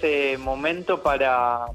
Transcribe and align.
ese 0.00 0.38
momento 0.38 1.02
para, 1.02 1.66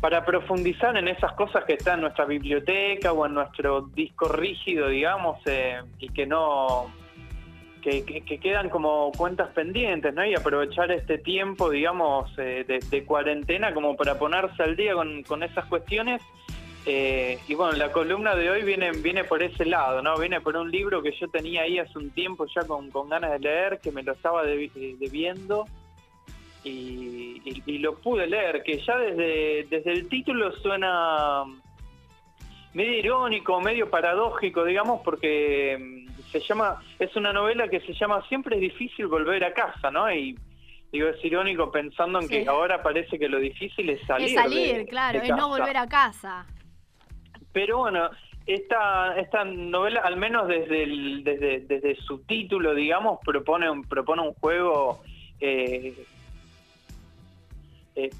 para 0.00 0.24
profundizar 0.24 0.96
en 0.96 1.08
esas 1.08 1.32
cosas 1.32 1.64
que 1.64 1.74
están 1.74 1.94
en 1.94 2.00
nuestra 2.02 2.24
biblioteca 2.24 3.12
o 3.12 3.26
en 3.26 3.34
nuestro 3.34 3.82
disco 3.82 4.28
rígido, 4.28 4.88
digamos, 4.88 5.38
eh, 5.46 5.80
y 5.98 6.08
que 6.08 6.26
no 6.26 6.92
que, 7.82 8.40
quedan 8.42 8.68
como 8.68 9.12
cuentas 9.12 9.48
pendientes, 9.54 10.12
¿no? 10.12 10.26
Y 10.26 10.34
aprovechar 10.34 10.90
este 10.90 11.18
tiempo, 11.18 11.70
digamos, 11.70 12.28
eh, 12.36 12.64
de, 12.66 13.04
cuarentena 13.04 13.72
como 13.72 13.94
para 13.96 14.18
ponerse 14.18 14.60
al 14.60 14.74
día 14.74 14.94
con, 14.94 15.22
con 15.22 15.44
esas 15.44 15.66
cuestiones. 15.66 16.20
Eh, 16.84 17.38
y 17.46 17.54
bueno, 17.54 17.76
la 17.76 17.92
columna 17.92 18.34
de 18.34 18.50
hoy 18.50 18.62
viene, 18.62 18.90
viene 18.90 19.22
por 19.22 19.40
ese 19.42 19.64
lado, 19.64 20.02
¿no? 20.02 20.18
Viene 20.18 20.40
por 20.40 20.56
un 20.56 20.70
libro 20.70 21.00
que 21.00 21.12
yo 21.12 21.28
tenía 21.28 21.62
ahí 21.62 21.78
hace 21.78 21.96
un 21.96 22.10
tiempo 22.10 22.46
ya 22.52 22.66
con, 22.66 22.90
con 22.90 23.08
ganas 23.08 23.30
de 23.32 23.38
leer, 23.38 23.78
que 23.80 23.92
me 23.92 24.02
lo 24.02 24.12
estaba 24.12 24.44
debiendo 24.44 25.66
y, 26.68 27.62
y, 27.64 27.78
lo 27.78 27.96
pude 27.98 28.26
leer, 28.26 28.62
que 28.62 28.78
ya 28.78 28.96
desde, 28.98 29.66
desde 29.70 29.92
el 29.92 30.08
título 30.08 30.52
suena 30.56 31.44
medio 32.74 32.98
irónico, 32.98 33.60
medio 33.60 33.88
paradójico, 33.88 34.64
digamos, 34.64 35.00
porque 35.02 35.78
mm, 35.78 36.30
se 36.30 36.40
llama, 36.40 36.82
es 36.98 37.14
una 37.16 37.32
novela 37.32 37.68
que 37.68 37.80
se 37.80 37.94
llama 37.94 38.26
Siempre 38.28 38.56
es 38.56 38.60
difícil 38.60 39.06
volver 39.06 39.44
a 39.44 39.54
casa, 39.54 39.90
¿no? 39.90 40.10
Y 40.12 40.36
digo, 40.92 41.08
es 41.08 41.24
irónico 41.24 41.70
pensando 41.70 42.20
en 42.20 42.28
que 42.28 42.46
ahora 42.48 42.82
parece 42.82 43.18
que 43.18 43.28
lo 43.28 43.38
difícil 43.38 43.88
es 43.90 44.04
salir. 44.06 44.28
Es 44.28 44.34
salir, 44.34 44.86
claro, 44.86 45.22
es 45.22 45.30
no 45.30 45.48
volver 45.48 45.76
a 45.76 45.86
casa. 45.86 46.46
Pero 47.52 47.78
bueno, 47.78 48.10
esta, 48.46 49.16
esta 49.18 49.44
novela, 49.44 50.00
al 50.00 50.16
menos 50.16 50.48
desde, 50.48 50.82
el, 50.82 51.24
desde, 51.24 51.60
desde 51.60 51.96
su 51.96 52.24
título, 52.24 52.74
digamos, 52.74 53.20
propone 53.24 53.70
un, 53.70 53.84
propone 53.84 54.22
un 54.22 54.34
juego 54.34 55.02
eh, 55.40 55.94
eh, 57.96 58.10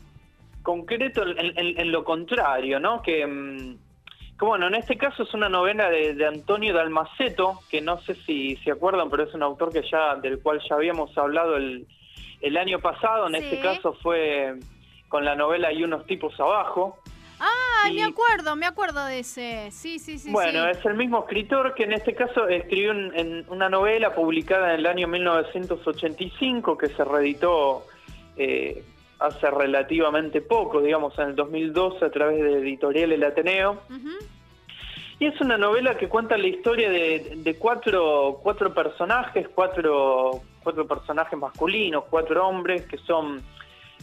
concreto 0.63 1.23
en, 1.25 1.93
lo 1.93 2.03
contrario, 2.03 2.81
¿no? 2.81 2.97
Mm, 2.97 3.03
que, 3.03 4.45
bueno, 4.45 4.67
en 4.67 4.75
este 4.75 4.97
caso 4.97 5.23
es 5.23 5.33
una 5.33 5.49
novela 5.49 5.89
de, 5.89 6.27
Antonio 6.27 6.75
Dalmaceto, 6.75 7.61
que 7.71 7.81
no 7.81 8.01
sé 8.01 8.17
si 8.27 8.57
se 8.57 8.73
acuerdan, 8.73 9.09
pero 9.09 9.23
es 9.23 9.35
un 9.35 9.45
autor 9.45 9.73
que 9.73 9.83
ya 9.89 10.17
del 10.17 10.41
cual 10.41 10.61
ya 10.69 10.75
habíamos 10.75 11.17
hablado 11.17 11.57
el, 11.57 11.87
el 12.41 12.57
año 12.57 12.81
pasado. 12.81 13.29
En 13.29 13.37
este 13.37 13.61
caso 13.61 13.93
fue 14.03 14.59
con 15.09 15.25
la 15.25 15.37
novela 15.37 15.73
Y 15.73 15.85
unos 15.85 16.05
tipos 16.07 16.39
abajo. 16.41 16.99
Ah, 17.39 17.89
me 17.93 18.03
acuerdo, 18.03 18.57
me 18.57 18.67
acuerdo 18.67 19.05
de 19.05 19.21
ese. 19.21 19.71
Sí, 19.71 20.01
sí, 20.01 20.19
sí. 20.19 20.31
Bueno, 20.33 20.67
es 20.69 20.85
el 20.85 20.95
mismo 20.95 21.21
escritor 21.21 21.75
que 21.75 21.85
en 21.85 21.93
este 21.93 22.15
caso 22.15 22.49
escribió 22.49 22.91
en 22.91 23.45
una 23.49 23.69
novela 23.69 24.15
publicada 24.15 24.73
en 24.73 24.81
el 24.81 24.87
año 24.87 25.07
1985 25.07 26.77
que 26.77 26.89
se 26.89 27.05
reeditó 27.05 27.85
eh, 28.37 28.83
hace 29.19 29.51
relativamente 29.51 30.41
poco, 30.41 30.81
digamos 30.81 31.19
en 31.19 31.29
el 31.29 31.37
2012 31.37 32.05
a 32.05 32.11
través 32.11 32.43
de 32.43 32.59
Editorial 32.59 33.13
El 33.13 33.25
Ateneo. 33.25 33.81
Y 35.19 35.27
es 35.27 35.41
una 35.41 35.57
novela 35.57 35.97
que 35.97 36.09
cuenta 36.09 36.37
la 36.37 36.47
historia 36.47 36.91
de, 36.91 37.57
cuatro, 37.59 38.39
cuatro 38.43 38.75
personajes, 38.75 39.49
cuatro, 39.55 40.43
cuatro 40.63 40.87
personajes 40.87 41.39
masculinos, 41.39 42.05
cuatro 42.11 42.47
hombres 42.47 42.87
que 42.87 42.99
son 42.99 43.43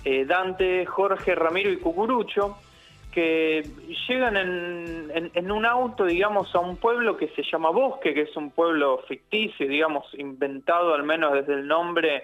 eh, 0.04 0.26
Dante, 0.26 0.86
Jorge, 0.88 1.36
Ramiro 1.36 1.70
y 1.70 1.78
Cucurucho, 1.78 2.58
que 3.12 3.64
llegan 4.08 4.38
en, 4.38 5.32
en, 5.36 5.52
un 5.52 5.68
auto, 5.68 6.06
digamos, 6.06 6.54
a 6.56 6.60
un 6.60 6.78
pueblo 6.78 7.16
que 7.16 7.28
se 7.30 7.44
llama 7.44 7.70
Bosque, 7.70 8.16
que 8.16 8.22
es 8.22 8.36
un 8.36 8.50
pueblo 8.50 9.04
ficticio, 9.08 9.68
digamos, 9.68 10.08
inventado 10.16 10.96
al 10.96 11.04
menos 11.04 11.34
desde 11.34 11.54
el 11.54 11.68
nombre 11.68 12.24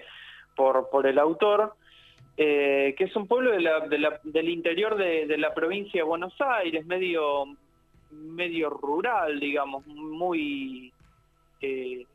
por, 0.56 0.90
por 0.90 1.06
el 1.06 1.20
autor, 1.20 1.74
eh, 2.42 2.94
que 2.96 3.04
es 3.04 3.14
un 3.16 3.26
pueblo 3.26 3.50
del 3.52 4.48
interior 4.48 4.96
de, 4.96 5.36
la 5.36 5.52
provincia 5.52 6.00
de 6.00 6.08
Buenos 6.08 6.32
Aires, 6.40 6.86
medio, 6.86 7.44
medio 8.12 8.70
rural, 8.70 9.38
digamos, 9.38 9.86
muy 9.86 10.90
eh, 11.60 12.06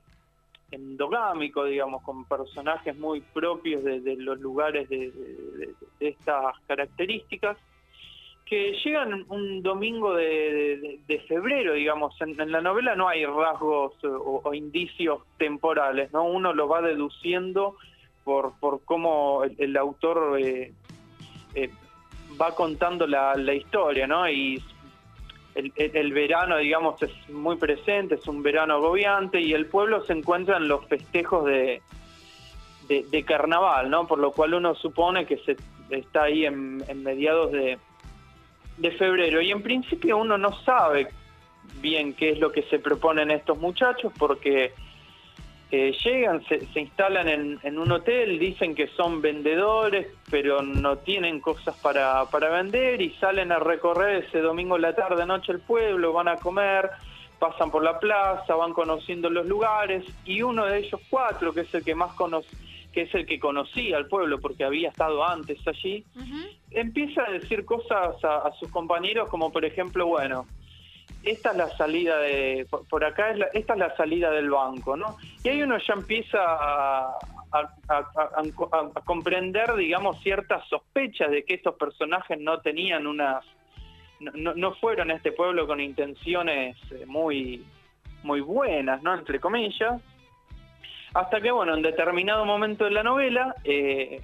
endogámico, 0.72 1.66
digamos, 1.66 2.02
con 2.02 2.26
personajes 2.26 2.98
muy 2.98 3.22
propios 3.22 3.84
de, 3.84 4.16
los 4.18 4.40
lugares 4.40 4.90
de, 4.90 5.14
estas 6.00 6.60
características, 6.66 7.60
que 8.48 8.74
llegan 8.84 9.26
un 9.30 9.62
domingo 9.62 10.16
de, 10.16 11.24
febrero, 11.28 11.74
digamos, 11.74 12.20
en, 12.20 12.52
la 12.52 12.62
novela 12.62 12.96
no 12.96 13.08
hay 13.08 13.28
rasgos 13.28 14.04
o, 14.04 14.42
o 14.44 14.54
indicios 14.56 15.22
temporales, 15.38 16.12
¿no? 16.14 16.24
Uno 16.24 16.52
lo 16.52 16.68
va 16.68 16.82
deduciendo 16.82 17.76
por, 18.26 18.82
cómo 18.86 19.44
el, 19.44 19.78
autor 19.78 20.40
eh, 20.42 20.74
eh, 21.54 21.70
va 22.42 22.56
contando 22.56 23.06
la, 23.06 23.54
historia, 23.54 24.08
¿no? 24.08 24.28
Y 24.28 24.62
el, 25.54 26.12
verano, 26.12 26.58
digamos, 26.58 27.02
es 27.04 27.30
muy 27.30 27.56
presente, 27.56 28.16
es 28.16 28.28
un 28.28 28.42
verano 28.42 28.74
agobiante 28.74 29.40
y 29.40 29.54
el 29.54 29.68
pueblo 29.68 30.04
se 30.06 30.14
encuentra 30.14 30.58
en 30.58 30.68
los 30.68 30.86
festejos 30.88 31.46
de, 31.46 31.82
de, 32.90 33.24
carnaval, 33.24 33.90
¿no? 33.92 34.08
Por 34.08 34.18
lo 34.18 34.32
cual 34.32 34.56
uno 34.56 34.74
supone 34.74 35.26
que 35.26 35.38
se 35.38 35.56
está 35.92 36.24
ahí 36.24 36.46
en, 36.46 36.84
mediados 37.04 37.52
de, 37.52 37.78
de 38.78 38.92
febrero. 38.94 39.40
Y 39.40 39.52
en 39.52 39.62
principio 39.62 40.18
uno 40.18 40.38
no 40.38 40.52
sabe 40.64 41.08
bien 41.80 42.14
qué 42.16 42.32
es 42.32 42.40
lo 42.40 42.52
que 42.52 42.64
se 42.64 42.80
proponen 42.80 43.30
estos 43.30 43.60
muchachos 43.60 44.12
porque 44.18 44.74
llegan, 46.04 46.44
se, 46.46 46.80
instalan 46.80 47.28
en, 47.28 47.80
un 47.80 47.92
hotel, 47.92 48.40
dicen 48.40 48.76
que 48.76 48.88
son 48.88 49.22
vendedores, 49.22 50.08
pero 50.30 50.62
no 50.62 50.98
tienen 50.98 51.40
cosas 51.40 51.76
para, 51.78 52.26
para 52.26 52.50
vender 52.50 53.02
y 53.02 53.12
salen 53.12 53.52
a 53.52 53.60
recorrer 53.60 54.26
ese 54.26 54.40
domingo 54.40 54.78
la 54.78 54.94
tarde, 54.94 55.26
noche 55.26 55.52
el 55.52 55.60
pueblo, 55.60 56.14
van 56.14 56.28
a 56.28 56.38
comer, 56.38 56.90
pasan 57.40 57.72
por 57.72 57.84
la 57.84 58.00
plaza, 58.00 58.56
van 58.56 58.74
conociendo 58.74 59.30
los 59.30 59.46
lugares 59.46 60.04
y 60.26 60.42
uno 60.42 60.66
de 60.66 60.80
ellos 60.80 61.02
cuatro, 61.10 61.54
que 61.54 61.62
es 61.62 61.74
el 61.74 61.84
que 61.84 61.96
más 61.96 62.14
conoce, 62.14 62.56
que 62.92 63.04
es 63.04 63.16
el 63.16 63.26
que 63.26 63.40
conocía 63.40 63.98
al 63.98 64.08
pueblo 64.08 64.40
porque 64.40 64.64
había 64.64 64.90
estado 64.90 65.24
antes 65.24 65.60
allí, 65.68 66.04
empieza 66.72 67.24
a 67.24 67.32
decir 67.32 67.66
cosas 67.66 68.24
a, 68.24 68.48
a 68.48 68.52
sus 68.60 68.70
compañeros 68.70 69.30
como 69.30 69.52
por 69.52 69.66
ejemplo, 69.66 70.08
bueno, 70.08 70.46
esta 71.26 71.52
es 71.52 71.58
la 71.58 71.70
salida 71.78 72.18
de, 72.20 72.68
por, 72.90 73.04
acá, 73.04 73.32
es 73.32 73.40
esta 73.54 73.74
es 73.74 73.80
la 73.80 73.96
salida 73.96 74.32
del 74.32 74.50
banco, 74.50 74.96
¿no? 74.96 75.18
Y 75.44 75.50
ahí 75.50 75.64
uno 75.64 75.78
ya 75.78 75.94
empieza 75.94 76.40
a, 76.40 77.18
comprender, 79.06 79.76
digamos, 79.76 80.22
ciertas 80.22 80.68
sospechas 80.68 81.32
de 81.32 81.44
que 81.44 81.56
estos 81.56 81.76
personajes 81.76 82.40
no 82.40 82.60
tenían 82.60 83.08
unas, 83.08 83.46
no, 84.20 84.54
no 84.54 84.74
fueron 84.76 85.10
a 85.12 85.16
este 85.16 85.32
pueblo 85.32 85.66
con 85.66 85.80
intenciones 85.80 86.78
eh, 86.92 87.06
muy, 87.06 87.66
muy 88.24 88.42
buenas, 88.42 89.02
¿no? 89.04 89.14
Entre 89.14 89.40
comillas. 89.40 90.02
Hasta 91.14 91.40
que, 91.40 91.52
bueno, 91.52 91.76
en 91.76 91.82
determinado 91.82 92.44
momento 92.46 92.84
de 92.84 92.92
la 92.92 93.04
novela, 93.04 93.56
eh, 93.64 94.22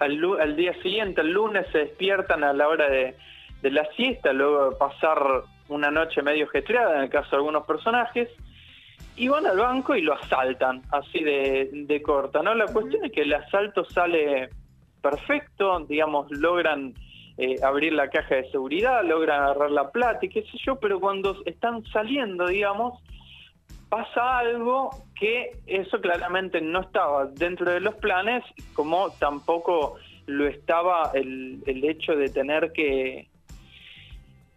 al, 0.00 0.40
al, 0.40 0.56
día 0.56 0.74
siguiente, 0.82 1.20
el 1.20 1.30
lunes, 1.30 1.66
se 1.70 1.78
despiertan 1.78 2.42
a 2.42 2.52
la 2.52 2.66
hora 2.66 2.88
de, 2.90 3.14
de 3.62 3.70
la 3.70 3.84
siesta, 3.92 4.32
luego 4.32 4.70
de 4.70 4.76
pasar 4.76 5.44
una 5.68 5.90
noche 5.90 6.22
medio 6.22 6.48
gestionada 6.48 6.96
en 6.96 7.02
el 7.04 7.10
caso 7.10 7.30
de 7.30 7.36
algunos 7.36 7.64
personajes, 7.66 8.28
y 9.16 9.28
van 9.28 9.46
al 9.46 9.58
banco 9.58 9.96
y 9.96 10.02
lo 10.02 10.14
asaltan, 10.14 10.82
así 10.92 11.22
de, 11.22 12.02
corta, 12.04 12.42
¿no? 12.42 12.54
La 12.54 12.66
cuestión 12.66 13.04
es 13.04 13.12
que 13.12 13.22
el 13.22 13.34
asalto 13.34 13.84
sale 13.84 14.48
perfecto, 15.02 15.80
digamos, 15.80 16.30
logran 16.30 16.94
eh, 17.36 17.56
abrir 17.62 17.92
la 17.92 18.08
caja 18.10 18.36
de 18.36 18.50
seguridad, 18.50 19.04
logran 19.04 19.42
agarrar 19.42 19.70
la 19.70 19.90
plata 19.90 20.24
y 20.24 20.28
qué 20.28 20.42
sé 20.42 20.58
yo, 20.64 20.76
pero 20.76 21.00
cuando 21.00 21.36
están 21.46 21.84
saliendo, 21.86 22.46
digamos, 22.46 23.02
pasa 23.88 24.38
algo 24.38 24.90
que 25.18 25.50
eso 25.66 26.00
claramente 26.00 26.60
no 26.60 26.80
estaba 26.82 27.26
dentro 27.26 27.70
de 27.72 27.80
los 27.80 27.94
planes, 27.96 28.44
como 28.74 29.10
tampoco 29.18 29.96
lo 30.26 30.46
estaba 30.46 31.10
el, 31.14 31.62
el 31.66 31.84
hecho 31.84 32.12
de 32.12 32.28
tener 32.28 32.72
que, 32.72 33.27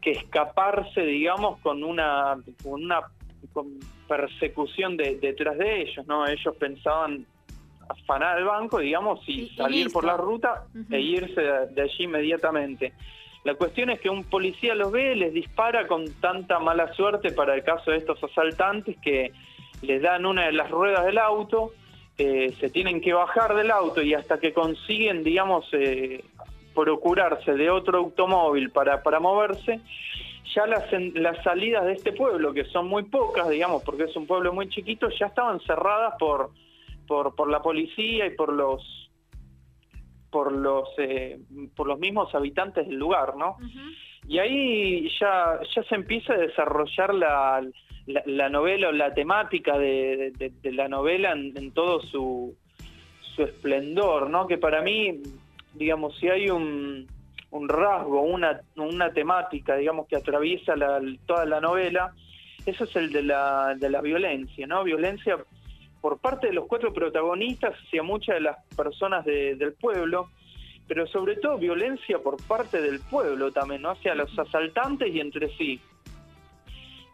que 0.01 0.11
escaparse, 0.11 1.01
digamos, 1.01 1.59
con 1.59 1.83
una, 1.83 2.37
una 2.63 3.01
persecución 4.07 4.97
detrás 4.97 5.57
de 5.57 5.81
ellos, 5.81 6.05
¿no? 6.07 6.27
Ellos 6.27 6.55
pensaban 6.57 7.25
afanar 7.87 8.37
al 8.37 8.45
banco, 8.45 8.79
digamos, 8.79 9.19
y, 9.27 9.49
salir 9.49 9.91
por 9.91 10.03
la 10.05 10.17
ruta 10.17 10.65
e 10.89 10.99
irse 10.99 11.41
de, 11.41 11.81
allí 11.81 12.03
inmediatamente. 12.03 12.93
La 13.43 13.55
cuestión 13.55 13.89
es 13.89 13.99
que 13.99 14.09
un 14.09 14.23
policía 14.23 14.75
los 14.75 14.91
ve, 14.91 15.15
les 15.15 15.33
dispara 15.33 15.87
con 15.87 16.05
tanta 16.19 16.59
mala 16.59 16.93
suerte 16.93 17.31
para 17.31 17.55
el 17.55 17.63
caso 17.63 17.91
de 17.91 17.97
estos 17.97 18.23
asaltantes 18.23 18.97
que 19.01 19.31
les 19.81 20.01
dan 20.01 20.25
una 20.25 20.45
de 20.45 20.51
las 20.51 20.69
ruedas 20.69 21.05
del 21.05 21.17
auto, 21.17 21.71
eh, 22.17 22.53
se 22.59 22.69
tienen 22.69 23.01
que 23.01 23.13
bajar 23.13 23.55
del 23.55 23.71
auto 23.71 24.01
y 24.01 24.13
hasta 24.13 24.39
que 24.39 24.53
consiguen, 24.53 25.23
digamos, 25.23 25.65
eh, 25.71 26.23
procurarse 26.83 27.53
de 27.53 27.69
otro 27.69 27.99
automóvil 27.99 28.71
para, 28.71 29.01
para 29.03 29.19
moverse, 29.19 29.79
ya 30.53 30.65
las, 30.67 30.85
las 31.13 31.41
salidas 31.43 31.85
de 31.85 31.93
este 31.93 32.11
pueblo, 32.13 32.53
que 32.53 32.65
son 32.65 32.87
muy 32.87 33.03
pocas, 33.03 33.49
digamos, 33.49 33.83
porque 33.83 34.03
es 34.03 34.15
un 34.15 34.27
pueblo 34.27 34.53
muy 34.53 34.69
chiquito, 34.69 35.09
ya 35.09 35.27
estaban 35.27 35.59
cerradas 35.61 36.15
por, 36.19 36.51
por, 37.07 37.35
por 37.35 37.49
la 37.49 37.61
policía 37.61 38.25
y 38.25 38.35
por 38.35 38.53
los 38.53 38.97
por 40.29 40.53
los 40.53 40.87
eh, 40.97 41.39
por 41.75 41.87
los 41.87 41.99
mismos 41.99 42.33
habitantes 42.33 42.87
del 42.87 42.97
lugar, 42.97 43.35
¿no? 43.35 43.57
Y 44.27 44.39
ahí 44.39 45.09
ya 45.19 45.59
ya 45.75 45.83
se 45.83 45.95
empieza 45.95 46.33
a 46.33 46.37
desarrollar 46.37 47.13
la, 47.13 47.61
la, 48.05 48.49
novela 48.49 48.89
o 48.89 48.91
la 48.91 49.13
temática 49.13 49.77
de, 49.77 50.31
la 50.63 50.87
novela 50.87 51.33
en, 51.33 51.71
todo 51.71 52.01
su, 52.01 52.55
su 53.35 53.43
esplendor, 53.43 54.29
¿no? 54.29 54.47
Que 54.47 54.57
para 54.57 54.81
mí, 54.81 55.21
digamos, 55.73 56.17
si 56.17 56.27
hay 56.27 56.49
un, 56.49 57.07
rasgo, 57.51 58.21
una, 58.21 58.61
una 58.75 59.11
temática, 59.11 59.75
digamos, 59.75 60.07
que 60.07 60.15
atraviesa 60.15 60.73
toda 61.25 61.45
la 61.45 61.59
novela, 61.59 62.13
eso 62.65 62.83
es 62.83 62.95
el 62.95 63.11
de 63.11 63.23
la, 63.23 63.75
de 63.75 63.89
la 63.89 64.01
violencia, 64.01 64.67
¿no? 64.67 64.83
Violencia 64.83 65.37
por 66.01 66.19
parte 66.19 66.47
de 66.47 66.53
los 66.53 66.67
cuatro 66.67 66.93
protagonistas 66.93 67.75
hacia 67.85 68.03
muchas 68.03 68.35
de 68.35 68.41
las 68.41 68.57
personas 68.75 69.23
del 69.25 69.73
pueblo, 69.73 70.29
pero 70.87 71.07
sobre 71.07 71.35
todo 71.37 71.57
violencia 71.57 72.19
por 72.19 72.37
parte 72.47 72.81
del 72.81 72.99
pueblo 72.99 73.51
también, 73.51 73.83
¿no? 73.83 73.91
Hacia 73.91 74.15
los 74.15 74.37
asaltantes 74.37 75.13
y 75.13 75.19
entre 75.19 75.49
sí. 75.57 75.79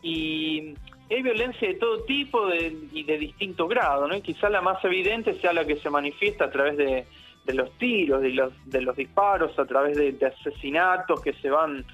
Y 0.01 0.73
hay 1.09 1.21
violencia 1.21 1.67
de 1.67 1.75
todo 1.75 2.03
tipo 2.03 2.49
y 2.53 3.03
de 3.03 3.17
distinto 3.17 3.67
grado, 3.67 4.07
¿no? 4.07 4.15
Y 4.15 4.21
quizá 4.21 4.49
la 4.49 4.61
más 4.61 4.83
evidente 4.85 5.33
sea 5.35 5.53
la 5.53 5.65
que 5.65 5.77
se 5.77 5.89
manifiesta 5.89 6.45
a 6.45 6.49
través 6.49 6.77
de, 6.77 7.05
los 7.53 7.71
tiros, 7.77 8.21
de 8.21 8.29
los, 8.29 8.53
de 8.65 8.81
los 8.81 8.95
disparos, 8.95 9.57
a 9.59 9.65
través 9.65 9.97
de, 9.97 10.25
asesinatos 10.25 11.21
que 11.21 11.33
se 11.33 11.49
van 11.49 11.85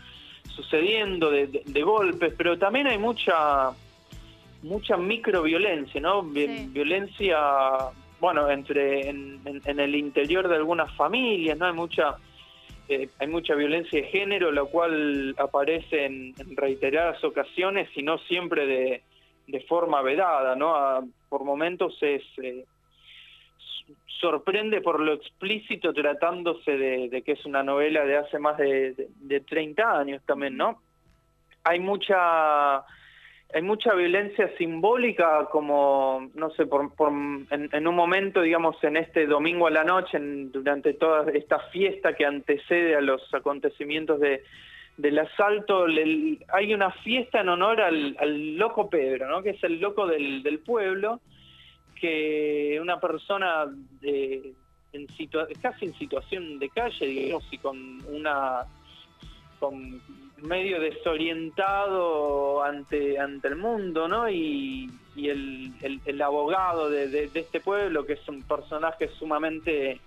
sucediendo, 0.56 1.32
de, 1.32 1.82
golpes, 1.84 2.34
pero 2.38 2.58
también 2.58 2.88
hay 2.88 2.98
mucha 2.98 3.72
mucha 4.62 4.96
microviolencia, 4.96 6.00
¿no? 6.00 6.24
Violencia, 6.24 7.38
bueno, 8.22 8.50
entre 8.50 9.10
en, 9.10 9.40
el 9.66 9.96
interior 9.96 10.48
de 10.48 10.56
algunas 10.56 10.96
familias, 10.96 11.58
¿no? 11.58 11.66
Hay 11.66 11.74
mucha 11.74 12.16
eh, 12.88 13.10
hay 13.20 13.28
mucha 13.28 13.56
violencia 13.56 14.02
de 14.02 14.08
género, 14.08 14.52
la 14.52 14.64
cual 14.64 15.36
aparece 15.38 16.06
en, 16.06 16.34
reiteradas 16.56 17.24
ocasiones 17.24 17.90
y 17.96 18.04
no 18.04 18.18
siempre 18.20 18.66
de, 18.66 19.04
de 19.48 19.62
forma 19.62 20.02
vedada, 20.02 20.56
¿no? 20.56 20.74
por 21.34 21.44
momentos 21.44 21.98
es 22.02 22.22
eh, 22.44 22.64
sorprende 24.08 24.82
por 24.82 25.00
lo 25.00 25.14
explícito 25.14 25.94
tratándose 25.94 26.78
de, 26.78 27.22
que 27.24 27.34
es 27.34 27.46
una 27.46 27.64
novela 27.64 28.06
de 28.06 28.18
hace 28.18 28.40
más 28.40 28.58
de, 28.58 29.10
de 29.16 29.40
30 29.42 30.00
años 30.00 30.22
también, 30.26 30.58
¿no? 30.58 30.82
Hay 31.64 31.80
mucha 31.80 32.84
hay 33.54 33.62
mucha 33.62 33.94
violencia 33.94 34.50
simbólica 34.58 35.48
como, 35.52 36.28
no 36.34 36.50
sé, 36.52 36.66
por, 36.66 36.90
en, 37.52 37.88
un 37.88 37.96
momento, 37.96 38.42
digamos, 38.42 38.84
en 38.84 38.98
este 38.98 39.28
domingo 39.28 39.68
a 39.68 39.72
la 39.72 39.84
noche, 39.84 40.18
durante 40.20 40.94
toda 40.94 41.32
esta 41.32 41.60
fiesta 41.72 42.14
que 42.14 42.26
antecede 42.26 42.96
a 42.96 43.02
los 43.02 43.22
acontecimientos 43.32 44.20
de, 44.20 44.44
del 44.98 45.20
asalto, 45.20 45.86
hay 45.86 46.74
una 46.74 46.92
fiesta 47.04 47.42
en 47.42 47.50
honor 47.50 47.82
al, 47.82 48.58
loco 48.58 48.90
Pedro, 48.90 49.30
¿no? 49.30 49.44
que 49.44 49.52
es 49.52 49.64
el 49.64 49.80
loco 49.80 50.08
del, 50.08 50.42
del 50.42 50.58
pueblo, 50.60 51.22
que 52.04 52.78
una 52.82 53.00
persona 53.00 53.66
de, 54.02 54.54
en 54.92 55.08
casi 55.62 55.86
en 55.86 55.94
situación 55.94 56.60
de 56.60 56.68
calle, 56.68 57.06
digamos, 57.06 57.46
y 57.50 57.58
con 57.60 57.78
una 58.14 58.66
con 59.58 60.02
medio 60.42 60.82
desorientado 60.82 62.62
ante, 62.62 63.18
ante 63.18 63.48
el 63.48 63.56
mundo, 63.56 64.10
¿no? 64.10 64.30
Y, 64.30 64.92
el, 65.16 65.72
el, 66.06 66.22
abogado 66.22 66.90
de, 66.90 67.30
este 67.34 67.62
pueblo, 67.62 68.06
que 68.06 68.14
es 68.14 68.28
un 68.28 68.44
personaje 68.44 69.08
sumamente 69.08 70.02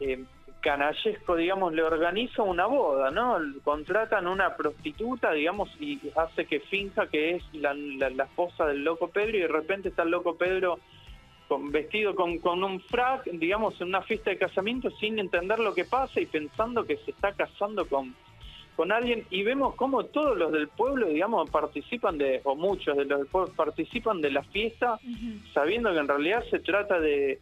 eh, 0.00 0.24
canallesco, 0.60 1.36
digamos, 1.36 1.72
le 1.72 1.84
organiza 1.84 2.42
una 2.42 2.66
boda, 2.66 3.12
¿no? 3.12 3.38
Contratan 3.62 4.26
una 4.26 4.56
prostituta, 4.56 5.32
digamos, 5.32 5.70
y 5.78 6.00
hace 6.16 6.46
que 6.46 6.58
finja 6.58 7.06
que 7.06 7.36
es 7.36 7.44
la, 7.52 7.74
la, 7.74 8.24
esposa 8.24 8.66
del 8.66 8.82
loco 8.82 9.08
Pedro 9.08 9.36
y 9.36 9.40
de 9.42 9.48
repente 9.48 9.90
está 9.90 10.02
el 10.02 10.10
loco 10.10 10.36
Pedro 10.36 10.80
con, 11.52 11.70
vestido 11.70 12.14
con, 12.14 12.38
con 12.38 12.64
un 12.64 12.80
frac, 12.80 13.24
digamos, 13.24 13.78
en 13.80 13.88
una 13.88 14.00
fiesta 14.00 14.30
de 14.30 14.38
casamiento 14.38 14.90
sin 14.92 15.18
entender 15.18 15.58
lo 15.58 15.74
que 15.74 15.84
pasa 15.84 16.18
y 16.18 16.26
pensando 16.26 16.84
que 16.84 16.96
se 16.98 17.10
está 17.10 17.32
casando 17.32 17.86
con 17.86 18.14
con 18.74 18.90
alguien 18.90 19.26
y 19.28 19.42
vemos 19.42 19.74
cómo 19.74 20.06
todos 20.06 20.34
los 20.34 20.50
del 20.50 20.66
pueblo, 20.66 21.08
digamos, 21.08 21.50
participan 21.50 22.16
de, 22.16 22.40
o 22.44 22.56
muchos 22.56 22.96
de 22.96 23.04
los 23.04 23.18
del 23.18 23.28
pueblo 23.28 23.52
participan 23.54 24.22
de 24.22 24.30
la 24.30 24.42
fiesta, 24.44 24.98
sabiendo 25.52 25.92
que 25.92 25.98
en 25.98 26.08
realidad 26.08 26.42
se 26.50 26.58
trata 26.58 26.98
de, 26.98 27.38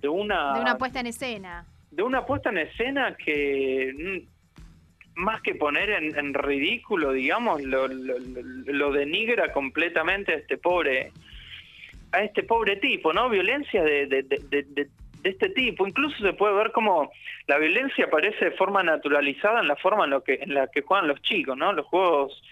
de 0.00 0.08
una... 0.08 0.54
De 0.54 0.60
una 0.60 0.78
puesta 0.78 1.00
en 1.00 1.08
escena. 1.08 1.66
De 1.90 2.02
una 2.02 2.24
puesta 2.24 2.48
en 2.48 2.58
escena 2.58 3.14
que 3.14 4.24
mm, 4.26 5.20
más 5.20 5.42
que 5.42 5.54
poner 5.54 5.90
en, 5.90 6.32
ridículo, 6.32 7.12
digamos, 7.12 7.62
lo, 7.62 7.86
lo, 7.86 8.90
denigra 8.90 9.52
completamente 9.52 10.32
a 10.32 10.36
este 10.36 10.56
pobre 10.56 11.12
a 12.12 12.22
este 12.22 12.42
pobre 12.42 12.76
tipo, 12.76 13.12
¿no? 13.12 13.28
Violencia 13.28 13.82
de, 13.82 14.06
de, 14.06 14.22
de, 14.22 14.88
de 15.22 15.30
este 15.30 15.50
tipo. 15.50 15.86
Incluso 15.86 16.16
se 16.18 16.32
puede 16.32 16.54
ver 16.54 16.72
como 16.72 17.10
la 17.46 17.58
violencia 17.58 18.06
aparece 18.06 18.46
de 18.46 18.50
forma 18.52 18.82
naturalizada 18.82 19.60
en 19.60 19.68
la 19.68 19.76
forma 19.76 20.04
en, 20.04 20.10
lo 20.10 20.22
que, 20.22 20.38
en 20.40 20.54
la 20.54 20.68
que 20.68 20.82
juegan 20.82 21.08
los 21.08 21.20
chicos, 21.22 21.56
¿no? 21.56 21.72
Los 21.72 21.86
juegos, 21.86 22.42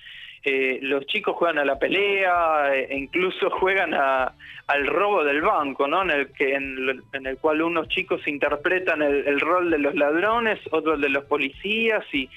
eh, 0.44 0.78
los 0.82 1.06
chicos 1.06 1.36
juegan 1.36 1.58
a 1.58 1.64
la 1.64 1.78
pelea, 1.78 2.74
e 2.74 2.96
incluso 2.96 3.50
juegan 3.60 3.94
a, 3.94 4.32
al 4.66 4.86
robo 4.86 5.24
del 5.24 5.40
banco, 5.40 5.86
¿no? 5.86 6.02
En 6.02 6.10
el, 6.10 6.32
que, 6.32 6.54
en, 6.54 7.26
el 7.26 7.38
cual 7.38 7.62
unos 7.62 7.88
chicos 7.88 8.26
interpretan 8.26 9.02
el, 9.02 9.40
rol 9.40 9.70
de 9.70 9.78
los 9.78 9.94
ladrones, 9.94 10.58
otros 10.70 11.00
de 11.00 11.08
los 11.08 11.24
policías 11.24 12.04
y 12.12 12.28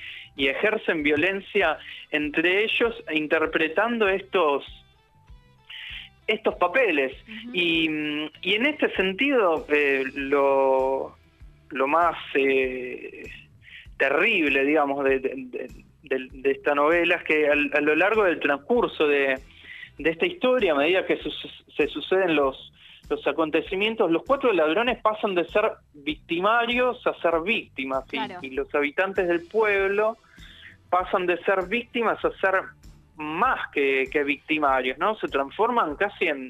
ejercen 0.47 1.03
violencia 1.03 1.77
entre 2.09 2.63
ellos 2.63 2.95
interpretando 3.12 4.07
estos 4.07 4.65
estos 6.31 6.56
papeles. 6.56 7.13
y, 7.54 7.89
y, 8.42 8.54
en 8.56 8.66
este 8.66 8.94
sentido, 8.95 9.66
eh, 9.69 10.04
lo, 10.16 11.16
lo 11.69 11.88
más 11.88 12.16
eh, 12.36 13.30
terrible, 13.98 14.66
digamos, 14.66 15.04
de, 15.04 15.19
de, 15.19 16.51
esta 16.51 16.75
novela 16.75 17.16
es 17.16 17.24
que 17.24 17.48
a 17.48 17.81
lo 17.81 17.95
largo 17.95 18.24
del 18.24 18.39
transcurso 18.39 19.07
de, 19.07 19.39
esta 19.98 20.25
historia, 20.25 20.74
a 20.74 20.75
medida 20.75 21.06
que 21.06 21.19
se 21.78 21.88
suceden 21.88 22.36
los, 22.36 22.74
los 23.10 23.25
acontecimientos, 23.27 24.10
los 24.10 24.24
cuatro 24.25 24.51
ladrones 24.51 25.00
pasan 25.01 25.36
de 25.36 25.45
ser 25.50 25.72
victimarios 25.94 27.06
a 27.06 27.13
ser 27.22 27.42
víctimas. 27.42 28.06
Y, 28.12 28.48
y 28.48 28.50
los 28.51 28.74
habitantes 28.74 29.27
del 29.27 29.48
pueblo 29.48 30.17
pasan 30.89 31.25
de 31.25 31.38
ser 31.44 31.67
víctimas 31.67 32.24
a 32.25 32.32
ser 32.39 32.62
más 33.22 33.70
que, 33.72 34.24
victimarios, 34.25 34.98
¿no? 34.98 35.16
Se 35.16 35.28
transforman 35.28 35.96
casi 35.96 36.25
en, 36.25 36.50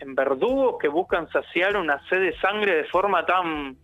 en 0.00 0.14
verdugos 0.14 0.76
que 0.80 0.88
buscan 0.88 1.28
saciar 1.30 1.76
una 1.76 1.98
sed 2.08 2.20
de 2.20 2.38
sangre 2.38 2.76
de 2.76 2.84
forma 2.84 3.24
tan, 3.26 3.76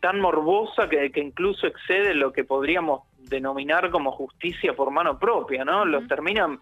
tan 0.00 0.20
morbosa 0.20 0.88
que, 0.88 1.10
que, 1.10 1.20
incluso 1.20 1.66
excede 1.66 2.14
lo 2.14 2.32
que 2.32 2.44
podríamos 2.44 3.02
denominar 3.18 3.90
como 3.90 4.12
justicia 4.12 4.74
por 4.74 4.90
mano 4.90 5.18
propia, 5.18 5.64
¿no? 5.64 5.84
Los 5.84 6.06
terminan 6.06 6.60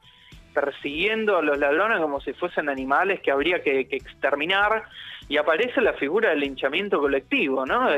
persiguiendo 0.54 1.36
a 1.36 1.42
los 1.42 1.58
ladrones 1.58 2.00
como 2.00 2.20
si 2.20 2.32
fuesen 2.32 2.68
animales 2.68 3.20
que 3.20 3.30
habría 3.30 3.62
que, 3.62 3.80
exterminar 3.80 4.84
y 5.28 5.36
aparece 5.36 5.80
la 5.80 5.92
figura 5.92 6.30
del 6.30 6.40
linchamiento 6.40 6.98
colectivo, 6.98 7.64
¿no? 7.66 7.88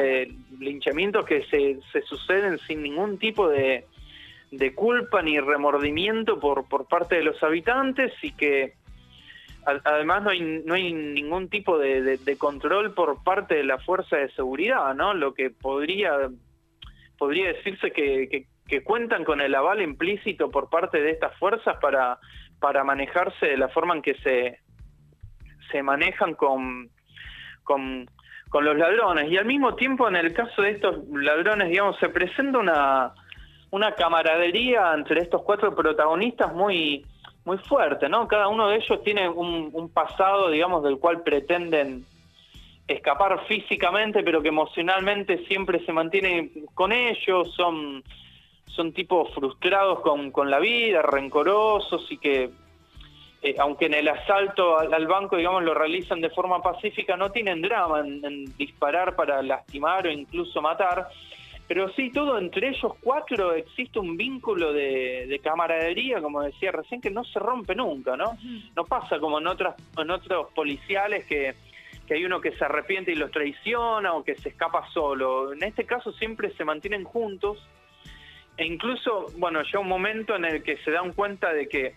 linchamientos 0.58 1.24
que 1.24 1.44
se, 1.44 1.78
se 1.92 2.02
suceden 2.02 2.58
sin 2.66 2.82
ningún 2.82 3.18
tipo 3.18 3.48
de, 3.48 3.86
de 4.50 4.74
culpa 4.74 5.22
ni 5.22 5.38
remordimiento 5.38 6.40
por, 6.40 6.68
por 6.68 6.88
parte 6.88 7.16
de 7.16 7.22
los 7.22 7.40
habitantes 7.42 8.12
y 8.22 8.32
que 8.32 8.74
además 9.64 10.22
no 10.22 10.30
hay, 10.30 10.62
no 10.64 10.74
hay 10.74 10.92
ningún 10.92 11.48
tipo 11.48 11.78
de, 11.78 12.18
control 12.38 12.94
por 12.94 13.22
parte 13.22 13.56
de 13.56 13.64
la 13.64 13.78
fuerza 13.78 14.16
de 14.16 14.30
seguridad, 14.32 14.94
¿no? 14.94 15.14
Lo 15.14 15.34
que 15.34 15.50
podría, 15.50 16.12
podría 17.18 17.48
decirse 17.48 17.92
que, 17.92 18.46
que, 18.66 18.82
cuentan 18.84 19.24
con 19.24 19.40
el 19.40 19.54
aval 19.54 19.82
implícito 19.82 20.50
por 20.50 20.70
parte 20.70 21.00
de 21.00 21.10
estas 21.10 21.36
fuerzas 21.38 21.76
para, 21.80 22.18
para 22.60 22.84
manejarse 22.84 23.46
de 23.46 23.56
la 23.56 23.68
forma 23.68 23.94
en 23.94 24.02
que 24.02 24.14
se, 24.14 24.60
se 25.72 25.82
manejan 25.82 26.34
con, 26.34 26.88
con, 27.64 28.08
con 28.48 28.64
los 28.64 28.76
ladrones. 28.76 29.30
Y 29.30 29.36
al 29.36 29.44
mismo 29.44 29.74
tiempo, 29.74 30.08
en 30.08 30.16
el 30.16 30.32
caso 30.32 30.62
de 30.62 30.70
estos 30.70 31.04
ladrones, 31.08 31.68
digamos, 31.68 31.98
se 31.98 32.08
presenta 32.10 32.58
una 32.58 33.12
una 33.70 33.94
camaradería 33.94 34.92
entre 34.94 35.20
estos 35.20 35.42
cuatro 35.42 35.74
protagonistas 35.74 36.52
muy 36.52 37.04
muy 37.44 37.56
fuerte, 37.58 38.08
¿no? 38.08 38.28
Cada 38.28 38.48
uno 38.48 38.68
de 38.68 38.76
ellos 38.76 39.02
tiene 39.02 39.28
un, 39.28 39.90
pasado, 39.92 40.50
digamos, 40.50 40.82
del 40.82 40.98
cual 40.98 41.22
pretenden 41.22 42.04
escapar 42.86 43.46
físicamente, 43.46 44.22
pero 44.22 44.42
que 44.42 44.48
emocionalmente 44.48 45.46
siempre 45.46 45.84
se 45.86 45.92
mantienen 45.92 46.52
con 46.74 46.92
ellos, 46.92 47.52
son, 47.54 48.04
son 48.66 48.92
tipos 48.92 49.32
frustrados 49.32 50.00
con, 50.00 50.30
con 50.32 50.50
la 50.50 50.58
vida, 50.58 51.00
rencorosos 51.00 52.06
y 52.10 52.18
que 52.18 52.50
eh, 53.42 53.56
aunque 53.58 53.86
en 53.86 53.94
el 53.94 54.08
asalto 54.08 54.78
al, 54.78 55.06
banco, 55.06 55.36
digamos, 55.36 55.62
lo 55.62 55.72
realizan 55.72 56.20
de 56.20 56.28
forma 56.28 56.60
pacífica, 56.60 57.16
no 57.16 57.30
tienen 57.30 57.62
drama 57.62 58.00
en, 58.00 58.44
disparar 58.56 59.16
para 59.16 59.42
lastimar 59.42 60.06
o 60.06 60.10
incluso 60.10 60.60
matar. 60.60 61.08
Pero 61.70 61.88
sí, 61.90 62.10
todo 62.10 62.36
entre 62.36 62.70
ellos 62.70 62.94
cuatro 63.00 63.54
existe 63.54 64.00
un 64.00 64.16
vínculo 64.16 64.72
de, 64.72 65.40
camaradería, 65.40 66.20
como 66.20 66.42
decía 66.42 66.72
recién, 66.72 67.00
que 67.00 67.12
no 67.12 67.22
se 67.22 67.38
rompe 67.38 67.76
nunca, 67.76 68.16
¿no? 68.16 68.36
No 68.74 68.84
pasa 68.86 69.20
como 69.20 69.38
en, 69.38 69.46
otras, 69.46 69.76
en 69.96 70.10
otros 70.10 70.52
policiales 70.52 71.26
que, 71.26 71.54
que 72.08 72.14
hay 72.14 72.24
uno 72.24 72.40
que 72.40 72.50
se 72.56 72.64
arrepiente 72.64 73.12
y 73.12 73.14
los 73.14 73.30
traiciona 73.30 74.14
o 74.14 74.24
que 74.24 74.34
se 74.34 74.48
escapa 74.48 74.84
solo. 74.92 75.52
En 75.52 75.62
este 75.62 75.86
caso 75.86 76.10
siempre 76.14 76.50
se 76.54 76.64
mantienen 76.64 77.04
juntos 77.04 77.64
e 78.56 78.66
incluso, 78.66 79.26
bueno, 79.38 79.62
ya 79.62 79.78
un 79.78 79.86
momento 79.86 80.34
en 80.34 80.46
el 80.46 80.64
que 80.64 80.76
se 80.78 80.90
dan 80.90 81.12
cuenta 81.12 81.52
de 81.52 81.68
que 81.68 81.94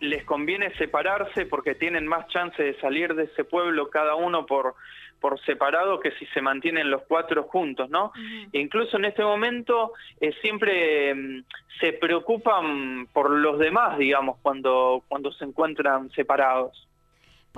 les 0.00 0.24
conviene 0.24 0.74
separarse 0.76 1.44
porque 1.44 1.74
tienen 1.74 2.06
más 2.06 2.26
chance 2.28 2.62
de 2.62 2.80
salir 2.80 3.14
de 3.14 3.24
ese 3.24 3.44
pueblo 3.44 3.90
cada 3.90 4.14
uno 4.14 4.46
por, 4.46 4.76
por 5.20 5.40
separado 5.40 6.00
que 6.00 6.12
si 6.12 6.26
se 6.26 6.40
mantienen 6.40 6.90
los 6.90 7.02
cuatro 7.02 7.44
juntos, 7.44 7.90
¿no? 7.90 8.12
Incluso 8.52 8.96
en 8.96 9.04
este 9.06 9.22
momento 9.22 9.92
eh, 10.20 10.32
siempre 10.40 11.14
mm, 11.14 11.44
se 11.80 11.92
preocupan 11.92 13.06
por 13.12 13.30
los 13.30 13.58
demás, 13.58 13.98
digamos, 13.98 14.38
cuando, 14.42 15.02
cuando 15.08 15.32
se 15.32 15.44
encuentran 15.44 16.10
separados 16.10 16.87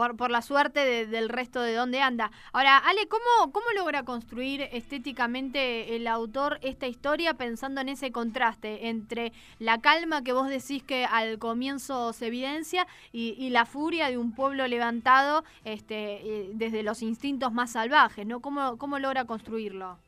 por, 0.01 0.17
por 0.17 0.31
la 0.31 0.41
suerte 0.41 1.07
del 1.07 1.29
resto 1.29 1.61
de 1.61 1.75
donde 1.75 2.01
anda. 2.01 2.31
Ahora, 2.55 2.79
Ale, 2.79 3.07
¿cómo, 3.07 3.53
¿cómo 3.53 3.67
logra 3.77 4.03
construir 4.03 4.63
estéticamente 4.73 5.95
el 5.95 6.07
autor 6.07 6.59
esta 6.63 6.87
historia 6.87 7.35
pensando 7.35 7.83
en 7.83 7.91
ese 7.91 8.11
contraste 8.11 8.89
entre 8.89 9.33
la 9.59 9.83
calma 9.83 10.25
que 10.25 10.33
vos 10.33 10.49
decís 10.49 10.83
que 10.83 11.05
al 11.05 11.39
comienzo 11.39 12.15
se 12.15 12.29
evidencia 12.29 12.87
y, 13.13 13.51
la 13.51 13.67
furia 13.67 14.09
de 14.09 14.17
un 14.17 14.35
pueblo 14.35 14.67
levantado 14.69 15.45
este, 15.67 15.97
eh, 15.97 16.51
desde 16.55 16.83
los 16.83 17.03
instintos 17.03 17.53
más 17.53 17.73
salvajes? 17.73 18.27
¿no? 18.27 18.41
¿Cómo, 18.41 18.79
cómo 18.79 18.99
logra 18.99 19.27
construirlo? 19.27 19.99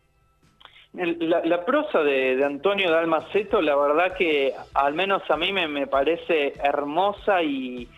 La, 0.95 1.65
prosa 1.67 1.99
de, 1.99 2.37
de, 2.37 2.45
Antonio 2.47 2.91
Dalmaceto, 2.91 3.61
la 3.61 3.77
verdad 3.77 4.17
que 4.17 4.55
al 4.73 4.95
menos 4.95 5.23
a 5.31 5.37
mí 5.37 5.53
me, 5.53 5.69
me 5.69 5.87
parece 5.87 6.55
hermosa 6.63 7.43
y, 7.43 7.89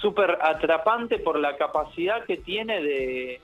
súper 0.00 0.38
atrapante 0.42 1.18
por 1.18 1.38
la 1.38 1.56
capacidad 1.56 2.24
que 2.24 2.36
tiene 2.36 2.82
de, 2.82 3.40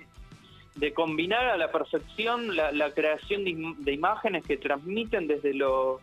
de 0.74 0.94
combinar 0.94 1.46
a 1.46 1.56
la 1.56 1.70
percepción 1.70 2.56
la, 2.56 2.90
creación 2.92 3.44
de, 3.44 3.92
imágenes 3.92 4.44
que 4.44 4.56
transmiten 4.56 5.26
desde 5.26 5.54
lo, 5.54 6.00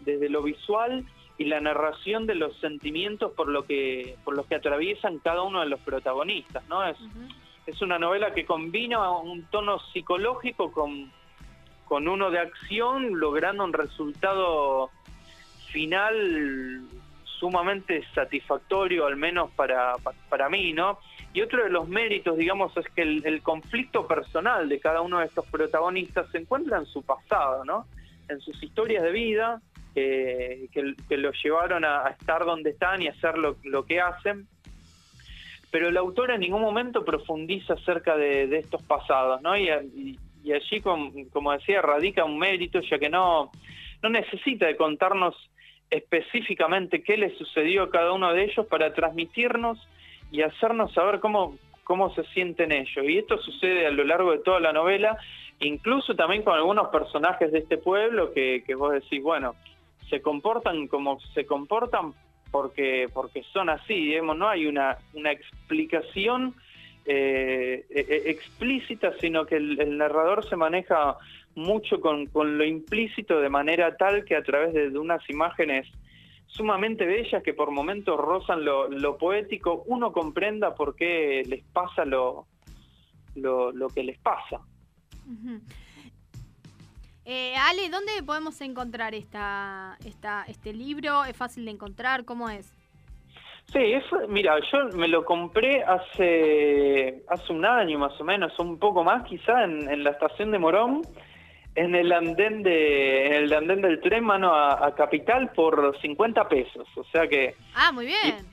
desde 0.00 0.28
lo 0.28 0.42
visual 0.42 1.04
y 1.38 1.44
la 1.44 1.60
narración 1.60 2.26
de 2.26 2.34
los 2.34 2.56
sentimientos 2.58 3.32
por 3.32 3.48
lo 3.48 3.64
que 3.64 4.16
por 4.24 4.36
los 4.36 4.46
que 4.46 4.56
atraviesan 4.56 5.18
cada 5.20 5.42
uno 5.42 5.60
de 5.60 5.66
los 5.66 5.80
protagonistas 5.80 6.66
no 6.68 6.84
es 6.84 6.98
es 7.66 7.80
una 7.82 7.98
novela 7.98 8.34
que 8.34 8.44
combina 8.44 9.10
un 9.10 9.44
tono 9.46 9.78
psicológico 9.92 10.70
con 10.70 11.10
con 11.86 12.08
uno 12.08 12.30
de 12.30 12.40
acción 12.40 13.18
logrando 13.18 13.64
un 13.64 13.72
resultado 13.72 14.90
final 15.72 16.82
sumamente 17.40 18.04
satisfactorio, 18.14 19.06
al 19.06 19.16
menos 19.16 19.50
para, 19.52 19.94
para 20.28 20.50
mí, 20.50 20.74
¿no? 20.74 20.98
Y 21.32 21.40
otro 21.40 21.64
de 21.64 21.70
los 21.70 21.88
méritos, 21.88 22.36
digamos, 22.36 22.76
es 22.76 22.86
que 22.94 23.02
el, 23.02 23.42
conflicto 23.42 24.06
personal 24.06 24.68
de 24.68 24.78
cada 24.78 25.00
uno 25.00 25.20
de 25.20 25.26
estos 25.26 25.46
protagonistas 25.46 26.30
se 26.30 26.38
encuentra 26.38 26.78
en 26.78 26.86
su 26.86 27.02
pasado, 27.02 27.64
¿no? 27.64 27.86
En 28.28 28.40
sus 28.40 28.62
historias 28.62 29.02
de 29.02 29.10
vida, 29.10 29.62
que, 29.94 30.68
que, 30.72 31.16
los 31.16 31.34
llevaron 31.42 31.84
a, 31.84 32.08
estar 32.10 32.44
donde 32.44 32.70
están 32.70 33.00
y 33.02 33.08
a 33.08 33.12
hacer 33.12 33.38
lo, 33.38 33.84
que 33.86 34.00
hacen. 34.00 34.46
Pero 35.70 35.88
el 35.88 35.96
autor 35.96 36.32
en 36.32 36.40
ningún 36.40 36.62
momento 36.62 37.04
profundiza 37.04 37.74
acerca 37.74 38.16
de, 38.16 38.54
estos 38.58 38.82
pasados, 38.82 39.40
¿no? 39.40 39.56
Y, 39.56 39.70
allí, 39.70 40.80
como, 40.82 41.10
como 41.32 41.52
decía, 41.52 41.80
radica 41.80 42.24
un 42.24 42.38
mérito, 42.38 42.80
ya 42.80 42.98
que 42.98 43.08
no, 43.08 43.50
no 44.02 44.10
necesita 44.10 44.66
de 44.66 44.76
contarnos 44.76 45.49
específicamente 45.90 47.02
qué 47.02 47.16
le 47.16 47.36
sucedió 47.36 47.84
a 47.84 47.90
cada 47.90 48.12
uno 48.12 48.32
de 48.32 48.44
ellos 48.44 48.66
para 48.66 48.94
transmitirnos 48.94 49.78
y 50.30 50.42
hacernos 50.42 50.92
saber 50.92 51.20
cómo, 51.20 51.58
cómo 51.84 52.14
se 52.14 52.24
sienten 52.24 52.72
ellos. 52.72 53.04
Y 53.04 53.18
esto 53.18 53.38
sucede 53.38 53.86
a 53.86 53.90
lo 53.90 54.04
largo 54.04 54.32
de 54.32 54.38
toda 54.38 54.60
la 54.60 54.72
novela, 54.72 55.18
incluso 55.58 56.14
también 56.14 56.42
con 56.42 56.54
algunos 56.54 56.88
personajes 56.88 57.50
de 57.50 57.58
este 57.58 57.78
pueblo 57.78 58.32
que, 58.32 58.62
que 58.64 58.74
vos 58.74 58.92
decís, 58.92 59.22
bueno, 59.22 59.54
se 60.08 60.22
comportan 60.22 60.86
como 60.88 61.20
se 61.34 61.44
comportan 61.46 62.12
porque, 62.50 63.08
porque 63.12 63.42
son 63.52 63.68
así, 63.68 63.94
digamos, 63.94 64.36
no 64.36 64.48
hay 64.48 64.66
una, 64.66 64.98
una 65.14 65.30
explicación 65.30 66.54
eh, 67.06 67.84
e, 67.90 68.00
e, 68.00 68.30
explícita, 68.30 69.12
sino 69.20 69.46
que 69.46 69.56
el 69.56 69.96
narrador 69.96 70.48
se 70.48 70.56
maneja 70.56 71.16
mucho 71.54 72.00
con, 72.00 72.26
con, 72.26 72.58
lo 72.58 72.64
implícito 72.64 73.40
de 73.40 73.48
manera 73.48 73.96
tal 73.96 74.24
que 74.24 74.36
a 74.36 74.42
través 74.42 74.72
de, 74.72 74.98
unas 74.98 75.22
imágenes 75.28 75.86
sumamente 76.46 77.04
bellas 77.06 77.42
que 77.42 77.54
por 77.54 77.70
momentos 77.70 78.18
rozan 78.18 78.64
lo, 78.64 78.88
lo, 78.88 79.16
poético, 79.16 79.84
uno 79.86 80.12
comprenda 80.12 80.74
por 80.74 80.96
qué 80.96 81.42
les 81.46 81.64
pasa 81.64 82.04
lo, 82.04 82.46
lo, 83.36 83.72
lo 83.72 83.88
que 83.88 84.02
les 84.02 84.18
pasa. 84.18 84.60
eh, 87.24 87.54
Ale, 87.56 87.88
¿dónde 87.88 88.12
podemos 88.24 88.60
encontrar 88.60 89.14
esta, 89.14 89.96
esta, 90.04 90.44
este 90.48 90.72
libro? 90.72 91.24
¿Es 91.24 91.36
fácil 91.36 91.64
de 91.64 91.70
encontrar? 91.70 92.24
¿Cómo 92.24 92.48
es? 92.48 92.74
Sí, 93.72 93.78
eso, 93.78 94.26
mira, 94.28 94.56
yo 94.72 94.96
me 94.96 95.06
lo 95.06 95.24
compré 95.24 95.84
hace 95.84 97.22
hace 97.28 97.52
un 97.52 97.64
año 97.64 98.00
más 98.00 98.20
o 98.20 98.24
menos, 98.24 98.58
un 98.58 98.78
poco 98.80 99.04
más 99.04 99.22
quizá, 99.24 99.62
en, 99.62 99.88
en 99.88 100.02
la 100.02 100.10
estación 100.10 100.50
de 100.50 100.58
Morón 100.58 101.02
en 101.74 101.94
el 101.94 102.12
andén 102.12 102.62
de 102.62 103.26
en 103.26 103.44
el 103.44 103.52
andén 103.52 103.80
del 103.80 104.00
tren 104.00 104.24
mano 104.24 104.54
a, 104.54 104.94
Capital 104.94 105.52
por 105.52 105.98
50 106.00 106.48
pesos, 106.48 106.88
o 106.96 107.04
sea 107.04 107.26
que 107.28 107.54
Ah, 107.74 107.92
muy 107.92 108.06
bien. 108.06 108.46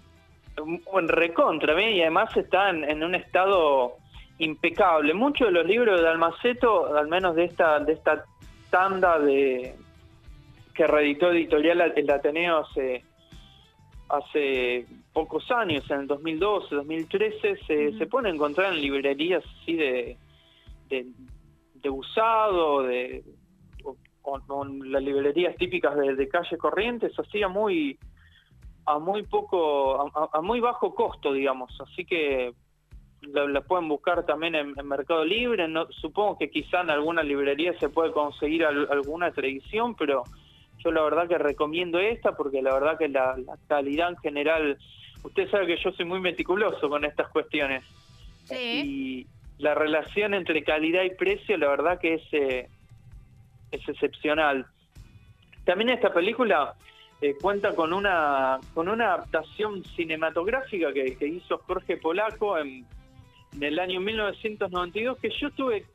Un 0.92 1.08
recontra, 1.08 1.80
y 1.80 2.02
además 2.02 2.36
está 2.36 2.72
en, 2.72 3.04
un 3.04 3.14
estado 3.14 3.98
impecable. 4.40 5.14
Muchos 5.14 5.50
de 5.50 5.54
los 5.54 5.68
libros 5.68 6.02
de 6.02 6.08
Almaceto, 6.08 6.96
al 6.98 7.08
menos 7.08 7.36
de 7.36 7.46
esta 7.46 7.80
de 7.80 7.94
esta 7.94 8.26
tanda 8.72 9.20
de 9.20 9.76
que 10.74 10.88
reeditó 10.88 11.32
editorial 11.32 11.94
el 11.96 12.10
Ateneo 12.10 12.60
hace 12.60 13.04
hace 14.10 14.86
pocos 15.14 15.50
años, 15.52 15.90
en 15.90 16.02
el 16.02 16.08
2012, 16.08 16.76
2013, 16.76 17.58
se, 17.68 17.98
se 17.98 18.06
puede 18.06 18.30
encontrar 18.30 18.74
en 18.74 18.82
librerías 18.82 19.44
así 19.62 19.74
de, 19.74 20.18
de 20.90 21.08
de 21.82 21.90
usado, 21.90 22.84
de, 22.84 23.24
con, 24.22 24.92
las 24.92 25.02
librerías 25.02 25.56
típicas 25.56 25.96
de, 25.96 26.28
calle 26.28 26.58
Corrientes, 26.58 27.18
hacía 27.18 27.48
muy 27.48 27.98
a 28.86 29.00
muy 29.00 29.24
poco, 29.24 30.12
a, 30.34 30.42
muy 30.42 30.60
bajo 30.60 30.96
costo, 30.96 31.34
digamos. 31.34 31.76
Así 31.82 32.06
que 32.06 32.54
la, 33.22 33.62
pueden 33.62 33.90
buscar 33.90 34.26
también 34.26 34.56
en, 34.56 34.74
Mercado 34.88 35.26
Libre. 35.26 35.68
No, 35.68 35.88
supongo 35.92 36.38
que 36.38 36.50
quizá 36.50 36.82
en 36.82 36.90
alguna 36.90 37.22
librería 37.22 37.78
se 37.80 37.90
puede 37.90 38.12
conseguir 38.12 38.64
alguna 38.66 39.32
tradición, 39.32 39.96
pero 39.96 40.24
yo 40.80 40.92
la 40.92 41.02
verdad 41.02 41.28
que 41.28 41.38
recomiendo 41.38 42.00
esta 42.00 42.36
porque 42.38 42.62
la 42.62 42.74
verdad 42.74 42.98
que 42.98 43.10
la, 43.10 43.36
calidad 43.68 44.10
en 44.10 44.18
general, 44.18 44.78
usted 45.24 45.50
sabe 45.50 45.68
que 45.68 45.84
yo 45.84 45.92
soy 45.92 46.06
muy 46.06 46.22
meticuloso 46.22 46.90
con 46.90 47.04
estas 47.04 47.28
cuestiones. 47.30 47.84
Sí 48.46 49.28
la 49.58 49.74
relación 49.74 50.34
entre 50.34 50.64
calidad 50.64 51.04
y 51.04 51.12
precio, 51.12 51.58
la 51.58 51.68
verdad 51.68 52.00
que 52.00 52.16
es, 52.16 52.24
eh, 52.32 52.70
es 53.72 53.90
excepcional. 53.90 54.66
También 55.66 55.90
esta 55.90 56.14
película 56.14 56.76
eh, 57.22 57.36
cuenta 57.42 57.74
con 57.74 57.94
una, 57.94 58.60
con 58.74 58.88
una 58.88 59.14
adaptación 59.14 59.84
cinematográfica 59.84 60.94
que, 60.94 61.28
hizo 61.28 61.58
Jorge 61.60 61.98
Polaco 61.98 62.58
en, 62.58 62.86
el 63.60 63.80
año 63.80 64.00
1992, 64.00 65.18
que 65.18 65.30
yo 65.32 65.50
tuve, 65.52 65.86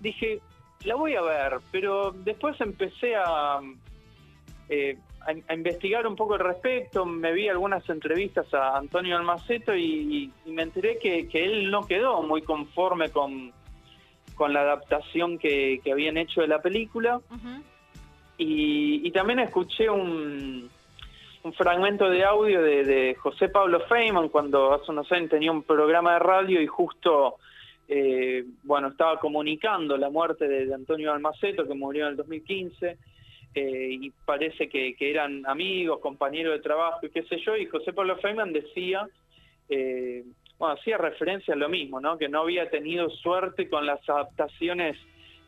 dije, 0.00 0.40
la 0.84 0.94
voy 0.94 1.16
a 1.16 1.22
ver, 1.22 1.58
pero 1.72 2.12
después 2.12 2.60
empecé 2.60 3.16
a... 3.16 3.60
Eh, 4.68 4.96
a, 5.48 5.54
investigar 5.54 6.06
un 6.06 6.16
poco 6.16 6.34
al 6.34 6.40
respecto, 6.40 7.04
me 7.04 7.32
vi 7.32 7.48
algunas 7.48 7.88
entrevistas 7.88 8.52
a 8.54 8.76
Antonio 8.76 9.16
Almaceto 9.16 9.76
y, 9.76 10.32
me 10.46 10.62
enteré 10.62 10.98
que, 10.98 11.28
él 11.32 11.70
no 11.70 11.86
quedó 11.86 12.22
muy 12.22 12.42
conforme 12.42 13.10
con, 13.10 13.52
con 14.34 14.52
la 14.52 14.60
adaptación 14.60 15.38
que, 15.38 15.80
habían 15.90 16.16
hecho 16.16 16.40
de 16.40 16.48
la 16.48 16.62
película. 16.62 17.20
y, 18.38 19.10
también 19.10 19.40
escuché 19.40 19.90
un, 19.90 20.70
un 21.42 21.52
fragmento 21.52 22.08
de 22.08 22.24
audio 22.24 22.62
de, 22.62 23.14
José 23.20 23.48
Pablo 23.48 23.80
Feynman 23.88 24.28
cuando 24.28 24.72
hace 24.72 24.90
unos 24.90 25.10
años 25.12 25.30
tenía 25.30 25.52
un 25.52 25.62
programa 25.62 26.14
de 26.14 26.18
radio 26.20 26.62
y 26.62 26.66
justo... 26.66 27.36
Eh, 27.90 28.44
bueno, 28.64 28.88
estaba 28.88 29.18
comunicando 29.18 29.96
la 29.96 30.10
muerte 30.10 30.46
de, 30.46 30.74
Antonio 30.74 31.10
Almaceto, 31.10 31.66
que 31.66 31.72
murió 31.72 32.04
en 32.04 32.10
el 32.10 32.16
2015, 32.16 32.98
eh, 33.54 33.88
y 33.90 34.10
parece 34.24 34.68
que, 34.68 34.94
eran 34.98 35.44
amigos, 35.46 36.00
compañeros 36.00 36.54
de 36.54 36.62
trabajo 36.62 37.06
y 37.06 37.10
qué 37.10 37.22
sé 37.24 37.38
yo, 37.44 37.56
y 37.56 37.66
José 37.66 37.92
Pablo 37.92 38.16
Feynman 38.18 38.52
decía 38.52 39.08
eh, 39.68 40.24
bueno, 40.58 40.74
hacía 40.74 40.98
referencia 40.98 41.54
a 41.54 41.56
lo 41.56 41.68
mismo, 41.68 42.00
¿no? 42.00 42.18
Que 42.18 42.28
no 42.28 42.40
había 42.40 42.68
tenido 42.70 43.10
suerte 43.10 43.68
con 43.68 43.86
las 43.86 44.00
adaptaciones 44.08 44.96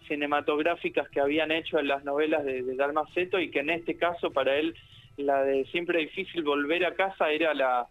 cinematográficas 0.06 1.08
que 1.08 1.20
habían 1.20 1.52
hecho 1.52 1.78
en 1.78 1.88
las 1.88 2.04
novelas 2.04 2.44
de, 2.44 2.62
de 2.62 2.76
Dalmaceto 2.76 3.38
y 3.38 3.50
que 3.50 3.60
en 3.60 3.70
este 3.70 3.96
caso 3.96 4.30
para 4.30 4.56
él 4.56 4.74
la 5.16 5.42
de 5.44 5.64
siempre 5.66 6.00
difícil 6.00 6.42
volver 6.42 6.84
a 6.84 6.94
casa 6.94 7.30
era 7.30 7.54
la, 7.54 7.86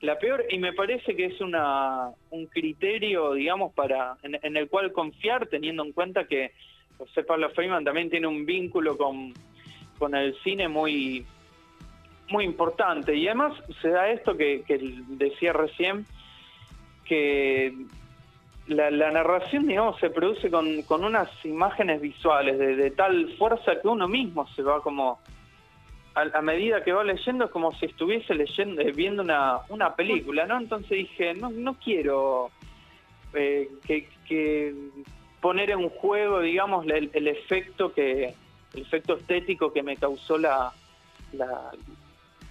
la 0.00 0.18
peor 0.18 0.44
y 0.48 0.58
me 0.58 0.72
parece 0.72 1.16
que 1.16 1.26
es 1.26 1.40
una 1.40 2.10
un 2.30 2.46
criterio 2.46 3.34
digamos 3.34 3.72
para 3.74 4.16
en, 4.22 4.56
el 4.56 4.68
cual 4.68 4.92
confiar 4.92 5.46
teniendo 5.48 5.84
en 5.84 5.92
cuenta 5.92 6.26
que 6.26 6.52
José 6.98 7.22
Pablo 7.22 7.50
Feynman 7.50 7.84
también 7.84 8.10
tiene 8.10 8.26
un 8.26 8.44
vínculo 8.44 8.96
con, 8.96 9.32
con 9.98 10.14
el 10.14 10.34
cine 10.42 10.68
muy 10.68 11.24
muy 12.30 12.44
importante 12.44 13.16
y 13.16 13.26
además 13.26 13.54
se 13.80 13.88
da 13.88 14.10
esto 14.10 14.36
que, 14.36 14.62
que 14.66 14.78
decía 15.08 15.54
recién 15.54 16.04
que 17.06 17.72
la, 18.68 19.10
narración, 19.10 19.66
digamos, 19.66 19.98
se 19.98 20.10
produce 20.10 20.50
con, 20.50 20.82
con 20.82 21.04
unas 21.04 21.28
imágenes 21.44 22.00
visuales 22.00 22.58
de, 22.58 22.90
tal 22.90 23.34
fuerza 23.38 23.80
que 23.80 23.88
uno 23.88 24.06
mismo 24.08 24.46
se 24.54 24.62
va 24.62 24.82
como, 24.82 25.20
a, 26.14 26.42
medida 26.42 26.84
que 26.84 26.92
va 26.92 27.04
leyendo, 27.04 27.46
es 27.46 27.50
como 27.50 27.72
si 27.76 27.86
estuviese 27.86 28.34
leyendo, 28.34 28.82
eh, 28.82 28.92
viendo 28.92 29.22
una, 29.22 29.60
una 29.68 29.94
película, 29.94 30.46
¿no? 30.46 30.58
Entonces 30.58 30.90
dije, 30.90 31.34
no, 31.34 31.50
no 31.50 31.74
quiero 31.74 32.50
eh, 33.32 33.68
que, 33.86 34.74
poner 35.40 35.70
en 35.70 35.88
juego, 35.88 36.40
digamos, 36.40 36.86
el, 36.86 37.10
el, 37.12 37.28
efecto 37.28 37.92
que, 37.92 38.34
el 38.74 38.82
efecto 38.82 39.16
estético 39.16 39.72
que 39.72 39.82
me 39.82 39.96
causó 39.96 40.38
la, 40.38 40.72
la 41.32 41.70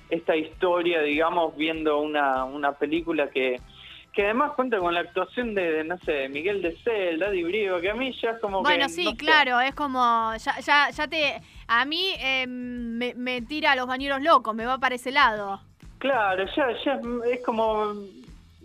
esta 0.10 0.36
historia, 0.36 1.02
digamos, 1.02 1.56
viendo 1.58 2.00
una, 2.00 2.46
una 2.46 2.74
película 2.74 3.30
que 3.30 3.60
que 4.18 4.24
además 4.24 4.54
cuenta 4.56 4.80
con 4.80 4.96
la 4.96 5.02
actuación 5.02 5.54
de, 5.54 5.84
no 5.84 5.96
sé, 6.00 6.28
Miguel 6.28 6.64
de 6.64 6.76
Cel, 6.78 7.20
Daddy 7.20 7.44
Brigo, 7.44 7.80
que 7.80 7.92
a 7.92 7.94
mí 7.94 8.12
ya 8.20 8.32
es 8.32 8.40
como 8.40 8.64
bueno, 8.64 8.90
sí, 8.90 9.16
claro, 9.16 9.60
es 9.60 9.76
como, 9.76 10.34
ya, 10.38 10.60
ya, 10.60 10.90
ya 10.90 11.08
te, 11.08 11.40
a 11.68 11.86
mí 11.86 12.16
eh, 12.18 12.48
me, 12.48 13.42
tira 13.44 13.74
a 13.74 13.76
los 13.76 13.86
bañeros 13.86 14.20
locos, 14.24 14.56
me 14.56 14.66
va 14.66 14.80
para 14.80 14.96
ese 14.96 15.12
lado. 15.12 15.62
Claro, 16.00 16.46
ya, 16.56 16.68
ya 16.84 17.00
es 17.32 17.46
como 17.46 17.94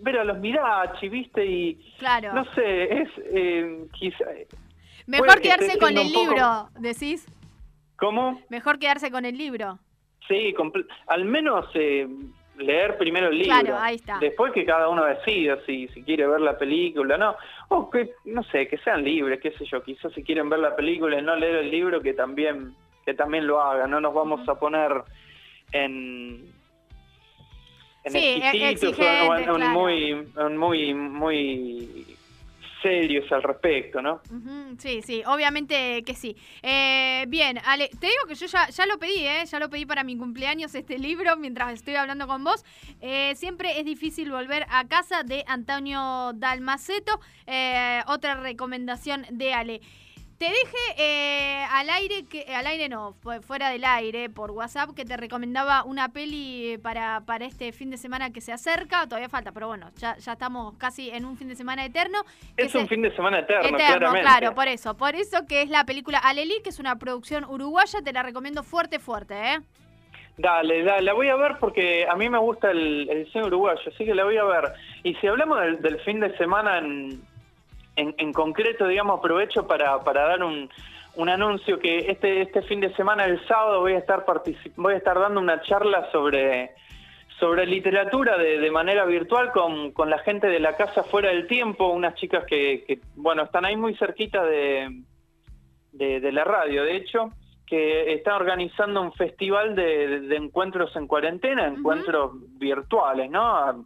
ver 0.03 0.19
a 0.19 0.25
los 0.25 0.39
Mirachi, 0.39 1.09
¿viste? 1.09 1.45
Y, 1.45 1.95
claro. 1.99 2.33
no 2.35 2.45
sé, 2.55 3.03
es 3.03 3.09
eh, 3.19 3.87
quizá... 3.99 4.25
Mejor 5.07 5.41
quedarse 5.41 5.79
con 5.79 5.97
el 5.97 6.13
libro, 6.13 6.69
decís. 6.79 7.27
¿Cómo? 7.97 8.41
Mejor 8.51 8.79
quedarse 8.79 9.11
con 9.11 9.25
el 9.25 9.37
libro. 9.37 9.79
Sí, 10.29 10.55
al 11.07 11.25
menos... 11.25 11.67
Eh, 11.75 12.07
leer 12.59 12.97
primero 12.99 13.29
el 13.29 13.39
libro. 13.39 13.61
Claro, 13.61 13.79
ahí 13.79 13.97
está. 13.97 14.19
Después 14.19 14.53
que 14.53 14.65
cada 14.65 14.89
uno 14.89 15.05
decida 15.05 15.59
si, 15.67 15.89
si 15.89 16.03
quiere 16.03 16.27
ver 16.27 16.41
la 16.41 16.59
película, 16.59 17.17
no. 17.17 17.37
O 17.69 17.91
que, 17.91 18.13
no 18.25 18.43
sé, 18.45 18.69
que 18.69 18.79
sean 18.79 19.05
libres, 19.05 19.41
qué 19.41 19.53
sé 19.53 19.65
yo. 19.65 19.83
Quizás 19.83 20.13
si 20.13 20.23
quieren 20.23 20.49
ver 20.49 20.61
la 20.61 20.77
película 20.77 21.19
y 21.19 21.23
no 21.23 21.37
leer 21.37 21.57
el 21.57 21.71
libro, 21.71 22.01
que 22.01 22.15
también, 22.15 22.75
que 23.05 23.15
también 23.15 23.47
lo 23.47 23.61
hagan. 23.61 23.91
No 23.91 24.01
nos 24.01 24.15
vamos 24.15 24.47
a 24.49 24.55
poner 24.59 24.93
en... 25.73 26.53
En 28.05 28.17
exquisitos, 28.17 28.99
muy, 29.71 30.15
muy, 30.51 30.95
muy 30.95 32.17
serios 32.83 33.31
al 33.31 33.43
respecto, 33.43 34.03
¿no? 34.03 34.21
sí, 34.79 35.01
sí, 35.03 35.23
obviamente 35.25 36.03
que 36.03 36.15
sí. 36.15 36.37
Eh, 36.63 37.25
bien, 37.29 37.59
Ale, 37.65 37.89
te 37.89 38.09
digo 38.09 38.27
que 38.27 38.35
yo 38.35 38.47
ya, 38.47 38.69
ya 38.69 38.87
lo 38.87 38.99
pedí, 38.99 39.25
¿eh? 39.25 39.45
Ya 39.47 39.59
lo 39.59 39.71
pedí 39.71 39.87
para 39.87 40.03
mi 40.03 40.17
cumpleaños 40.17 40.75
este 40.75 40.99
libro 40.99 41.37
mientras 41.37 41.73
estoy 41.73 41.95
hablando 41.95 42.27
con 42.27 42.43
vos. 42.45 42.65
Eh, 43.01 43.35
siempre 43.37 43.79
es 43.79 43.85
difícil 43.87 44.31
volver 44.31 44.67
a 44.69 44.87
casa 44.89 45.23
de 45.23 45.45
Antonio 45.47 46.33
Dalmaceto. 46.35 47.21
Eh, 47.47 48.01
otra 48.09 48.35
recomendación 48.35 49.25
de 49.31 49.55
Ale. 49.55 49.81
Te 50.43 50.49
dije 50.49 50.77
eh, 50.99 51.65
al 51.71 51.89
aire, 51.89 52.25
que 52.29 52.53
al 52.53 52.67
aire 52.67 52.89
no, 52.89 53.15
fuera 53.43 53.71
del 53.71 53.85
aire, 53.85 54.29
por 54.29 54.51
WhatsApp, 54.51 54.91
que 54.91 55.05
te 55.05 55.17
recomendaba 55.17 55.85
una 55.85 56.09
peli 56.09 56.81
para, 56.83 57.21
para 57.25 57.45
este 57.45 57.71
fin 57.71 57.91
de 57.91 57.97
semana 57.97 58.33
que 58.33 58.41
se 58.41 58.51
acerca. 58.51 59.05
Todavía 59.05 59.29
falta, 59.29 59.53
pero 59.53 59.69
bueno, 59.69 59.91
ya, 59.99 60.17
ya 60.17 60.33
estamos 60.33 60.77
casi 60.79 61.11
en 61.11 61.27
un 61.27 61.37
fin 61.37 61.47
de 61.47 61.55
semana 61.55 61.85
eterno. 61.85 62.19
Es 62.57 62.75
un 62.75 62.89
fin 62.89 63.03
de 63.03 63.15
semana 63.15 63.39
eterno, 63.39 63.79
eterno 63.79 64.11
claro, 64.15 64.53
por 64.53 64.67
eso. 64.67 64.97
Por 64.97 65.15
eso 65.15 65.47
que 65.47 65.63
es 65.63 65.71
la 65.71 65.85
película 65.85 66.19
Aleli, 66.19 66.61
que 66.65 66.71
es 66.71 66.81
una 66.81 66.97
producción 66.97 67.45
uruguaya. 67.45 68.03
Te 68.03 68.13
la 68.13 68.25
recomiendo 68.25 68.65
fuerte, 68.65 68.99
fuerte, 68.99 69.35
¿eh? 69.35 69.59
Dale, 70.39 70.83
dale, 70.83 71.03
la 71.03 71.13
voy 71.13 71.29
a 71.29 71.37
ver 71.37 71.59
porque 71.61 72.05
a 72.11 72.17
mí 72.17 72.29
me 72.29 72.39
gusta 72.39 72.73
el, 72.73 73.09
el 73.09 73.31
cine 73.31 73.45
uruguayo, 73.45 73.81
así 73.87 74.05
que 74.05 74.13
la 74.13 74.25
voy 74.25 74.39
a 74.39 74.45
ver. 74.45 74.73
Y 75.05 75.15
si 75.15 75.29
hablamos 75.29 75.61
del 75.81 76.01
fin 76.01 76.19
de 76.19 76.37
semana 76.37 76.79
en, 76.79 77.23
en, 77.97 78.33
concreto, 78.33 78.87
digamos, 78.87 79.19
aprovecho 79.19 79.67
para, 79.67 80.03
para 80.03 80.23
dar 80.23 80.43
un, 80.43 80.71
un 81.17 81.29
anuncio 81.29 81.79
que 81.79 82.11
este, 82.11 82.43
este 82.43 82.63
fin 82.63 82.81
de 82.81 82.95
semana, 82.95 83.25
el 83.25 83.45
sábado, 83.47 83.81
voy 83.81 83.93
a 83.93 83.99
estar 83.99 84.25
voy 84.77 84.95
a 84.95 84.97
estar 84.97 85.19
dando 85.19 85.41
una 85.41 85.61
charla 85.63 86.11
sobre, 86.11 86.73
sobre 87.39 87.67
literatura 87.67 88.39
de, 88.39 88.59
de 88.59 88.71
manera 88.71 89.05
virtual 89.05 89.53
con, 89.53 89.93
con, 89.93 90.09
la 90.09 90.19
gente 90.19 90.47
de 90.47 90.61
la 90.61 90.77
Casa 90.77 91.03
Fuera 91.03 91.31
del 91.31 91.47
Tiempo, 91.47 91.89
unas 91.89 92.15
chicas 92.15 92.45
que, 92.47 92.85
que 92.87 93.01
bueno, 93.17 93.43
están 93.43 93.65
ahí 93.65 93.77
muy 93.77 93.95
cerquita 93.97 94.43
de, 94.45 95.03
de, 95.93 96.33
la 96.33 96.45
radio, 96.45 96.85
de 96.85 96.97
hecho, 96.97 97.31
que 97.67 98.15
están 98.15 98.35
organizando 98.35 99.03
un 99.03 99.13
festival 99.13 99.75
de, 99.75 100.35
encuentros 100.35 100.95
en 100.97 101.07
cuarentena, 101.07 101.67
encuentros 101.67 102.33
virtuales, 102.59 103.31
¿no? 103.31 103.85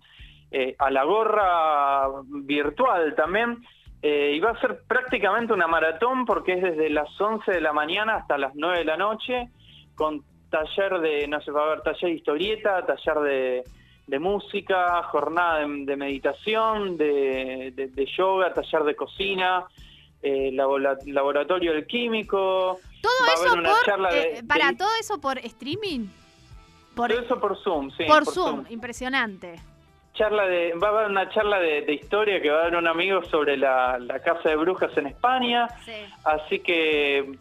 Eh, 0.52 0.76
a 0.78 0.90
la 0.90 1.02
gorra 1.02 2.06
virtual 2.24 3.16
también 3.16 3.58
eh, 4.02 4.32
y 4.34 4.40
va 4.40 4.50
a 4.50 4.60
ser 4.60 4.82
prácticamente 4.86 5.52
una 5.52 5.66
maratón 5.66 6.26
porque 6.26 6.54
es 6.54 6.62
desde 6.62 6.90
las 6.90 7.08
11 7.20 7.50
de 7.50 7.60
la 7.60 7.72
mañana 7.72 8.16
hasta 8.16 8.38
las 8.38 8.54
9 8.54 8.78
de 8.78 8.84
la 8.84 8.96
noche, 8.96 9.48
con 9.94 10.22
taller 10.50 11.00
de, 11.00 11.26
no 11.28 11.40
sé, 11.40 11.50
va 11.50 11.62
a 11.62 11.66
haber 11.66 11.80
taller 11.82 12.10
de 12.10 12.16
historieta, 12.16 12.84
taller 12.84 13.18
de, 13.20 13.64
de 14.06 14.18
música, 14.18 15.02
jornada 15.04 15.60
de, 15.60 15.96
meditación, 15.96 16.96
de, 16.96 17.72
de, 17.74 18.06
yoga, 18.16 18.52
taller 18.52 18.84
de 18.84 18.94
cocina, 18.94 19.64
eh, 20.22 20.52
laboratorio 20.52 21.72
del 21.72 21.86
químico. 21.86 22.78
Todo 23.00 23.12
eso 23.34 23.54
por, 23.54 24.12
eh, 24.12 24.42
para 24.46 24.76
todo 24.76 24.90
eso 25.00 25.20
por 25.20 25.38
streaming. 25.38 26.06
Por, 26.94 27.10
todo 27.10 27.20
eso 27.20 27.40
por 27.40 27.62
Zoom, 27.62 27.90
sí. 27.90 28.04
Por, 28.06 28.24
Zoom, 28.24 28.64
impresionante 28.70 29.56
charla 30.16 30.46
de, 30.46 30.74
va 30.74 30.88
a 30.88 30.90
haber 30.90 31.10
una 31.10 31.28
charla 31.28 31.60
de, 31.60 31.92
historia 31.92 32.40
que 32.42 32.50
va 32.50 32.58
a 32.58 32.62
dar 32.64 32.76
un 32.76 32.88
amigo 32.88 33.22
sobre 33.24 33.56
la, 33.56 33.98
casa 34.24 34.48
de 34.48 34.56
brujas 34.56 34.96
en 34.96 35.06
España. 35.06 35.68
Así 36.24 36.58
que, 36.58 37.38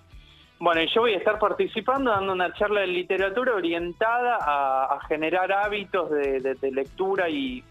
bueno, 0.60 0.82
yo 0.94 1.02
voy 1.02 1.14
a 1.14 1.18
estar 1.18 1.40
participando 1.40 2.12
dando 2.12 2.34
una 2.34 2.54
charla 2.54 2.82
de 2.82 2.88
literatura 2.88 3.56
orientada 3.56 4.38
a, 4.40 5.00
generar 5.08 5.52
hábitos 5.52 6.12
de, 6.12 6.72
lectura 6.72 7.30
y, 7.30 7.64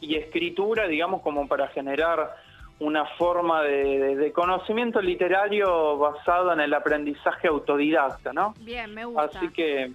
y, 0.00 0.14
escritura, 0.14 0.86
digamos, 0.86 1.22
como 1.22 1.48
para 1.48 1.68
generar 1.68 2.36
una 2.78 3.04
forma 3.16 3.62
de, 3.62 4.32
conocimiento 4.34 5.00
literario 5.02 5.98
basado 5.98 6.52
en 6.52 6.60
el 6.60 6.72
aprendizaje 6.72 7.48
autodidacta, 7.48 8.32
¿no? 8.32 8.54
Bien, 8.60 8.94
me 8.94 9.04
gusta. 9.04 9.22
Así 9.22 9.48
que 9.50 9.92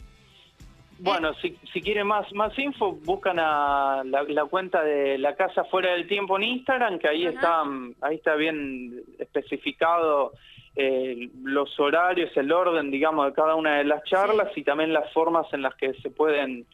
bueno, 1.00 1.34
si, 1.36 1.58
si 1.74 1.82
quieren 1.82 2.08
más, 2.08 2.32
más 2.34 2.58
info, 2.58 2.94
buscan 2.94 3.38
a 3.40 4.04
la, 4.06 4.46
cuenta 4.46 4.82
de 4.82 5.18
la 5.18 5.36
Casa 5.36 5.66
Fuera 5.66 5.92
del 5.92 6.08
Tiempo 6.08 6.38
en 6.38 6.44
Instagram, 6.44 7.00
que 7.00 7.10
ahí, 7.10 7.26
está, 7.26 7.64
ahí 8.02 8.16
está 8.16 8.36
bien 8.36 9.04
especificado 9.20 10.32
eh, 10.76 11.30
los 11.44 11.78
horarios, 11.80 12.36
el 12.38 12.52
orden, 12.52 12.92
digamos, 12.92 13.28
de 13.28 13.34
cada 13.34 13.56
una 13.56 13.78
de 13.78 13.84
las 13.84 14.04
charlas 14.06 14.50
y 14.56 14.64
también 14.64 14.94
las 14.94 15.12
formas 15.12 15.48
en 15.54 15.64
las 15.64 15.76
que 15.76 15.94
se 15.96 16.10
pueden 16.12 16.66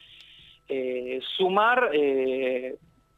eh, 0.69 1.19
sumar 1.38 1.89
eh, 1.93 2.75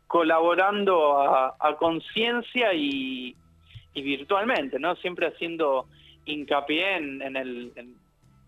colaborando 0.08 1.20
a, 1.20 1.76
conciencia 1.78 2.74
y, 2.74 3.36
virtualmente, 3.94 4.80
¿no? 4.80 4.96
Siempre 4.96 5.28
haciendo 5.28 5.86
hincapié 6.26 6.96
en, 6.96 7.22
en 7.22 7.36
el 7.36 7.72
en 7.76 8.03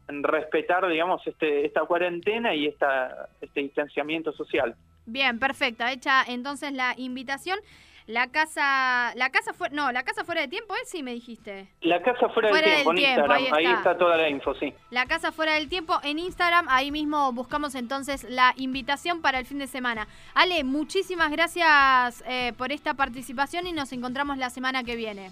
respetar, 0.08 0.88
digamos, 0.88 1.26
este, 1.26 1.66
esta 1.66 1.82
cuarentena 1.82 2.54
y 2.54 2.68
esta, 2.68 3.30
este 3.42 3.62
distanciamiento 3.62 4.32
social. 4.34 4.76
Bien, 5.06 5.40
perfecto. 5.40 5.86
Hecha 5.86 6.24
entonces 6.28 6.72
la 6.74 6.94
invitación. 6.98 7.60
La 8.08 8.28
casa, 8.28 9.14
la 9.16 9.32
casa 9.32 9.52
fuera, 9.54 9.74
no, 9.74 9.92
la 9.92 10.04
casa 10.04 10.24
fuera 10.24 10.42
de 10.42 10.48
tiempo, 10.48 10.76
¿eh? 10.76 10.86
Sí, 10.86 11.02
me 11.02 11.12
dijiste. 11.12 11.70
La 11.82 12.04
casa 12.04 12.30
fuera, 12.30 12.52
del, 12.52 12.84
tiempo, 12.84 12.92
en 12.92 12.98
Instagram, 13.00 13.42
ahí 13.52 13.66
está. 13.66 13.98
toda 13.98 14.16
la 14.16 14.30
info, 14.30 14.54
sí. 14.54 14.72
La 14.92 15.08
casa 15.08 15.32
fuera 15.32 15.56
del 15.56 15.70
tiempo 15.70 15.96
en 16.04 16.20
Instagram, 16.20 16.68
ahí 16.70 16.92
mismo 16.92 17.32
buscamos 17.34 17.74
entonces 17.74 18.24
la 18.30 18.54
invitación 18.58 19.24
para 19.24 19.40
el 19.40 19.48
fin 19.48 19.58
de 19.58 19.66
semana. 19.66 20.08
Ale, 20.36 20.64
muchísimas 20.64 21.32
gracias 21.32 22.24
eh, 22.28 22.54
por 22.56 22.72
esta 22.72 22.94
participación 22.94 23.66
y 23.66 23.72
nos 23.72 23.92
encontramos 23.92 24.38
la 24.38 24.52
semana 24.52 24.84
que 24.84 24.96
viene. 24.96 25.32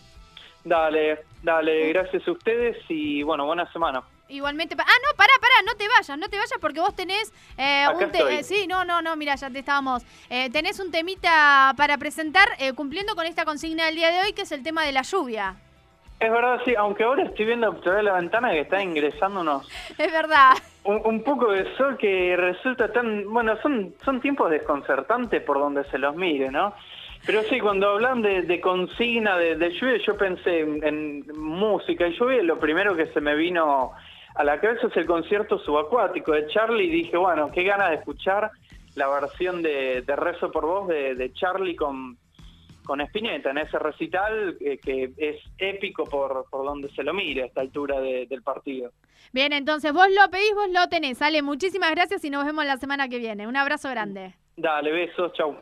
Dale, 0.63 1.19
dale, 1.43 1.89
gracias 1.89 2.27
a 2.27 2.31
ustedes 2.31 2.77
y 2.89 3.21
bueno, 3.21 3.45
buena 3.45 3.71
semana. 3.71 4.01
Igualmente. 4.33 4.75
Ah, 4.79 4.83
no, 4.83 5.15
pará, 5.15 5.31
pará, 5.39 5.53
no 5.63 5.75
te 5.75 5.87
vayas, 5.87 6.17
no 6.17 6.27
te 6.27 6.37
vayas 6.37 6.57
porque 6.59 6.79
vos 6.79 6.95
tenés 6.95 7.31
eh, 7.55 7.85
un 7.93 8.01
eh, 8.31 8.41
sí, 8.41 8.65
no, 8.65 8.83
no, 8.83 8.99
no, 8.99 9.15
mira, 9.15 9.35
ya 9.35 9.51
te 9.51 9.59
estábamos. 9.59 10.03
Eh, 10.27 10.49
tenés 10.49 10.79
un 10.79 10.89
temita 10.89 11.73
para 11.77 11.99
presentar 11.99 12.47
cumpliendo 12.75 13.13
con 13.15 13.27
esta 13.27 13.45
consigna 13.45 13.85
del 13.85 13.95
día 13.95 14.11
de 14.11 14.21
hoy 14.21 14.33
que 14.33 14.41
es 14.41 14.51
el 14.51 14.63
tema 14.63 14.83
de 14.85 14.91
la 14.91 15.03
lluvia. 15.03 15.55
Es 16.19 16.31
verdad, 16.31 16.59
sí, 16.65 16.73
aunque 16.75 17.03
ahora 17.03 17.23
estoy 17.23 17.45
viendo 17.45 17.67
a 17.67 18.01
la 18.01 18.13
ventana 18.13 18.49
que 18.51 18.61
está 18.61 18.81
ingresando 18.81 19.41
unos... 19.41 19.69
Es 19.97 20.11
verdad. 20.11 20.53
Un, 20.83 21.23
poco 21.23 21.51
de 21.51 21.75
sol 21.77 21.97
que 21.97 22.35
resulta 22.35 22.91
tan... 22.91 23.31
Bueno, 23.31 23.55
son, 23.61 23.93
son 24.03 24.19
tiempos 24.19 24.49
desconcertantes 24.49 25.43
por 25.43 25.59
donde 25.59 25.83
se 25.85 25.97
los 25.99 26.15
mire, 26.15 26.49
¿no? 26.49 26.73
Pero 27.25 27.41
sí, 27.43 27.59
cuando 27.59 27.89
hablan 27.89 28.21
de, 28.21 28.59
consigna, 28.59 29.37
de, 29.37 29.71
lluvia, 29.79 29.97
yo 30.05 30.17
pensé 30.17 30.59
en, 30.61 31.25
música 31.37 32.07
y 32.07 32.17
lluvia, 32.17 32.43
lo 32.43 32.59
primero 32.59 32.95
que 32.95 33.05
se 33.07 33.21
me 33.21 33.35
vino 33.35 33.93
a 34.35 34.43
la 34.43 34.59
cabeza 34.59 34.87
es 34.87 34.97
el 34.97 35.05
concierto 35.05 35.59
subacuático 35.59 36.31
de 36.31 36.47
Charlie 36.47 36.85
y 36.85 36.89
dije, 36.89 37.17
bueno, 37.17 37.51
qué 37.51 37.63
ganas 37.63 37.89
de 37.89 37.95
escuchar 37.97 38.51
la 38.95 39.07
versión 39.07 39.61
de, 39.61 40.03
Rezo 40.05 40.51
por 40.51 40.65
Vos 40.65 40.87
de 40.87 41.31
Charlie 41.33 41.75
con 41.75 42.17
con 42.85 43.01
Spinetta 43.01 43.51
en 43.51 43.57
ese 43.59 43.79
recital 43.79 44.57
eh, 44.59 44.77
que 44.77 45.11
es 45.17 45.37
épico 45.57 46.03
por, 46.05 46.45
por 46.49 46.65
donde 46.65 46.89
se 46.89 47.03
lo 47.03 47.13
mire 47.13 47.43
a 47.43 47.45
esta 47.45 47.61
altura 47.61 47.99
del 47.99 48.41
partido. 48.43 48.91
Bien, 49.31 49.53
entonces 49.53 49.93
vos 49.93 50.07
lo 50.09 50.29
pedís, 50.29 50.53
vos 50.53 50.69
lo 50.69 50.87
tenés. 50.89 51.21
Ale, 51.21 51.41
muchísimas 51.41 51.91
gracias 51.91 52.23
y 52.23 52.29
nos 52.29 52.45
vemos 52.45 52.65
la 52.65 52.77
semana 52.77 53.07
que 53.07 53.17
viene. 53.17 53.47
Un 53.47 53.55
abrazo 53.55 53.89
grande. 53.89 54.35
Dale, 54.55 54.91
besos, 54.91 55.33
chau. 55.33 55.55